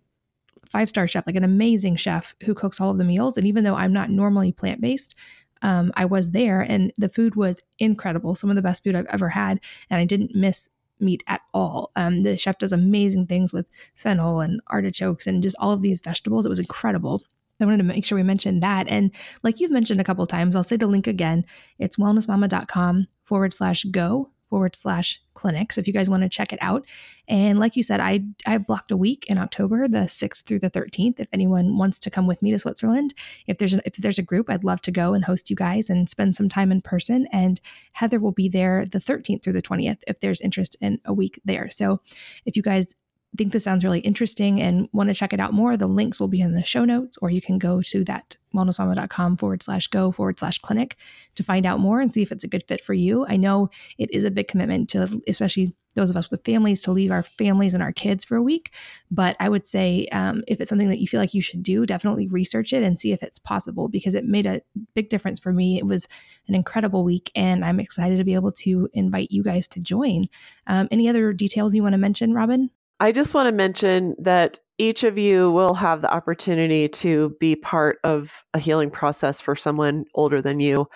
[0.70, 3.38] five star chef, like an amazing chef who cooks all of the meals.
[3.38, 5.16] And even though I'm not normally plant based,
[5.62, 8.36] um, I was there and the food was incredible.
[8.36, 9.60] Some of the best food I've ever had.
[9.90, 10.70] And I didn't miss
[11.00, 11.92] meat at all.
[11.96, 16.02] Um, the chef does amazing things with fennel and artichokes and just all of these
[16.02, 16.46] vegetables.
[16.46, 17.24] It was incredible.
[17.60, 18.88] I wanted to make sure we mentioned that.
[18.88, 19.12] And
[19.44, 21.46] like you've mentioned a couple times, I'll say the link again.
[21.78, 25.72] It's wellnessmama.com forward slash go forward slash clinic.
[25.72, 26.86] So if you guys want to check it out.
[27.28, 30.72] And like you said, I I blocked a week in October, the 6th through the
[30.72, 31.20] 13th.
[31.20, 33.14] If anyone wants to come with me to Switzerland,
[33.48, 35.90] if there's an, if there's a group, I'd love to go and host you guys
[35.90, 37.28] and spend some time in person.
[37.32, 37.62] And
[37.94, 41.40] Heather will be there the 13th through the 20th if there's interest in a week
[41.46, 41.70] there.
[41.70, 42.02] So
[42.46, 42.96] if you guys
[43.38, 46.28] think this sounds really interesting and want to check it out more, the links will
[46.28, 50.12] be in the show notes, or you can go to that wellnessmama.com forward slash go
[50.12, 50.96] forward slash clinic
[51.36, 53.26] to find out more and see if it's a good fit for you.
[53.28, 56.92] I know it is a big commitment to, especially those of us with families, to
[56.92, 58.74] leave our families and our kids for a week.
[59.12, 61.86] But I would say um, if it's something that you feel like you should do,
[61.86, 64.62] definitely research it and see if it's possible because it made a
[64.96, 65.78] big difference for me.
[65.78, 66.08] It was
[66.48, 70.26] an incredible week, and I'm excited to be able to invite you guys to join.
[70.68, 72.70] Um, any other details you want to mention, Robyn?
[73.00, 77.56] I just want to mention that each of you will have the opportunity to be
[77.56, 80.88] part of a healing process for someone older than you.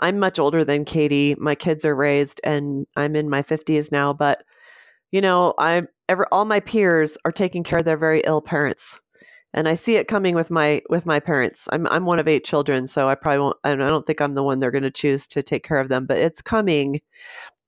[0.00, 1.34] I'm much older than Katie.
[1.38, 4.44] My kids are raised and I'm in my 50s now, but
[5.10, 9.00] you know, I'm ever all my peers are taking care of their very ill parents.
[9.54, 11.68] And I see it coming with my with my parents.
[11.72, 14.34] I'm I'm one of eight children, so I probably won't and I don't think I'm
[14.34, 17.00] the one they're going to choose to take care of them, but it's coming.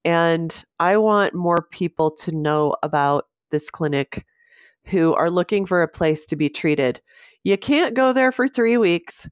[0.05, 4.25] And I want more people to know about this clinic
[4.87, 7.01] who are looking for a place to be treated.
[7.45, 9.29] You can't go there for three weeks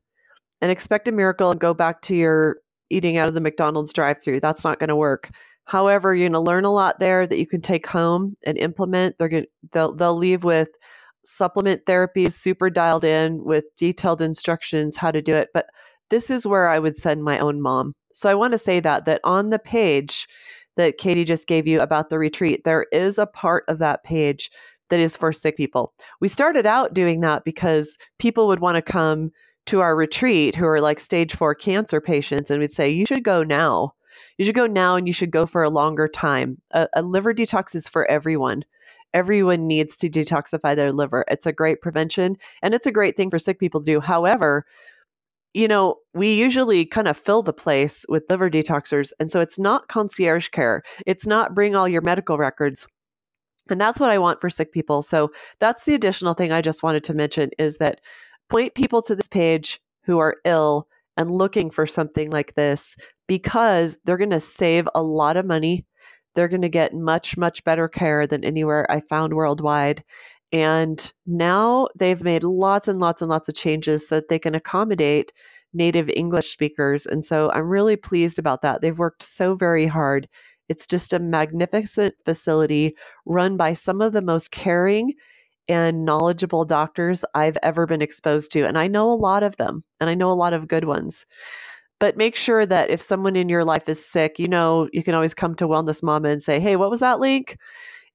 [0.60, 2.58] and expect a miracle and go back to your
[2.90, 4.40] eating out of the McDonald's drive through.
[4.40, 5.30] That's not going to work.
[5.64, 9.18] However, you're going to learn a lot there that you can take home and implement.
[9.18, 10.70] They're going they'll they'll leave with
[11.24, 15.48] supplement therapies super dialed in with detailed instructions how to do it.
[15.52, 15.66] But
[16.08, 17.94] this is where I would send my own mom.
[18.14, 20.26] So I want to say that that on the page
[20.78, 24.50] that Katie just gave you about the retreat, there is a part of that page
[24.88, 25.92] that is for sick people.
[26.20, 29.32] We started out doing that because people would want to come
[29.66, 33.24] to our retreat who are like stage four cancer patients, and we'd say, You should
[33.24, 33.92] go now.
[34.38, 36.62] You should go now and you should go for a longer time.
[36.70, 38.64] A, a liver detox is for everyone.
[39.12, 41.24] Everyone needs to detoxify their liver.
[41.28, 44.00] It's a great prevention and it's a great thing for sick people to do.
[44.00, 44.64] However,
[45.54, 49.12] you know, we usually kind of fill the place with liver detoxers.
[49.18, 50.82] And so it's not concierge care.
[51.06, 52.86] It's not bring all your medical records.
[53.70, 55.02] And that's what I want for sick people.
[55.02, 58.00] So that's the additional thing I just wanted to mention is that
[58.48, 62.96] point people to this page who are ill and looking for something like this
[63.26, 65.84] because they're going to save a lot of money.
[66.34, 70.04] They're going to get much, much better care than anywhere I found worldwide.
[70.52, 74.54] And now they've made lots and lots and lots of changes so that they can
[74.54, 75.32] accommodate
[75.74, 77.06] native English speakers.
[77.06, 78.80] And so I'm really pleased about that.
[78.80, 80.28] They've worked so very hard.
[80.68, 82.94] It's just a magnificent facility
[83.26, 85.14] run by some of the most caring
[85.68, 88.66] and knowledgeable doctors I've ever been exposed to.
[88.66, 91.26] And I know a lot of them, and I know a lot of good ones.
[92.00, 95.14] But make sure that if someone in your life is sick, you know, you can
[95.14, 97.58] always come to Wellness Mama and say, hey, what was that link?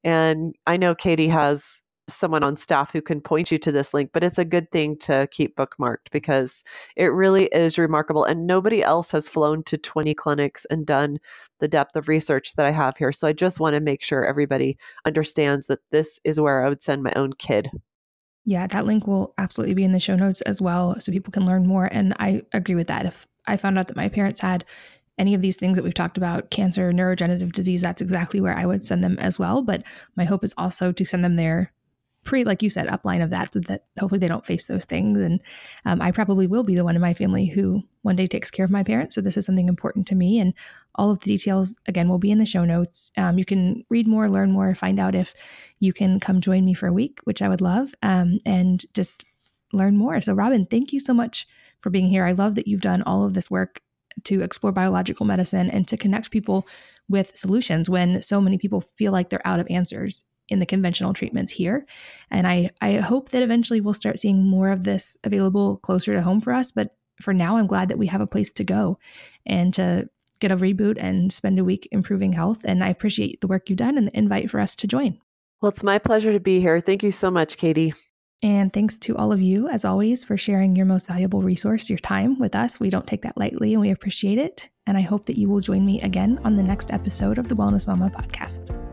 [0.04, 4.12] And I know Katie has someone on staff who can point you to this link,
[4.14, 6.64] but it's a good thing to keep bookmarked because
[6.96, 8.26] it really is remarkable.
[8.26, 11.20] And nobody else has flown to 20 clinics and done
[11.60, 13.12] the depth of research that I have here.
[13.12, 16.84] So I just want to make sure everybody understands that this is where I would
[16.84, 17.70] send my own kid.
[18.46, 21.46] Yeah, that link will absolutely be in the show notes as well so people can
[21.46, 21.88] learn more.
[21.90, 23.06] And I agree with that.
[23.06, 24.66] If I found out that my parents had
[25.18, 28.66] any of these things that we've talked about cancer, neurodegenerative disease that's exactly where I
[28.66, 29.62] would send them as well.
[29.62, 29.88] But
[30.18, 31.72] my hope is also to send them there
[32.24, 35.20] pre, like you said, upline of that so that hopefully they don't face those things.
[35.20, 35.42] And
[35.86, 38.66] um, I probably will be the one in my family who one day takes care
[38.66, 39.16] of my parents.
[39.16, 40.40] So this is something important to me.
[40.40, 40.54] And
[40.96, 43.12] all of the details, again, will be in the show notes.
[43.18, 45.34] Um, you can read more, learn more, find out if
[45.80, 49.26] you can come join me for a week, which I would love, um, and just
[49.72, 50.22] learn more.
[50.22, 51.48] So, Robyn, thank you so much
[51.82, 52.26] for being here.
[52.26, 53.82] I love that you've done all of this work
[54.26, 56.68] to explore biological medicine and to connect people
[57.10, 61.14] with solutions when so many people feel like they're out of answers in the conventional
[61.14, 61.86] treatments here.
[62.30, 66.22] And I, I hope that eventually we'll start seeing more of this available closer to
[66.22, 66.72] home for us.
[66.72, 69.00] But for now, I'm glad that we have a place to go
[69.46, 72.62] and to get a reboot and spend a week improving health.
[72.66, 75.20] And I appreciate the work you've done and the invite for us to join.
[75.62, 76.82] Well, it's my pleasure to be here.
[76.82, 77.94] Thank you so much, Katie.
[78.42, 82.00] And thanks to all of you, as always, for sharing your most valuable resource, your
[82.00, 82.78] time, with us.
[82.78, 84.70] We don't take that lightly and we appreciate it.
[84.86, 87.56] And I hope that you will join me again on the next episode of the
[87.56, 88.93] Wellness Mama podcast.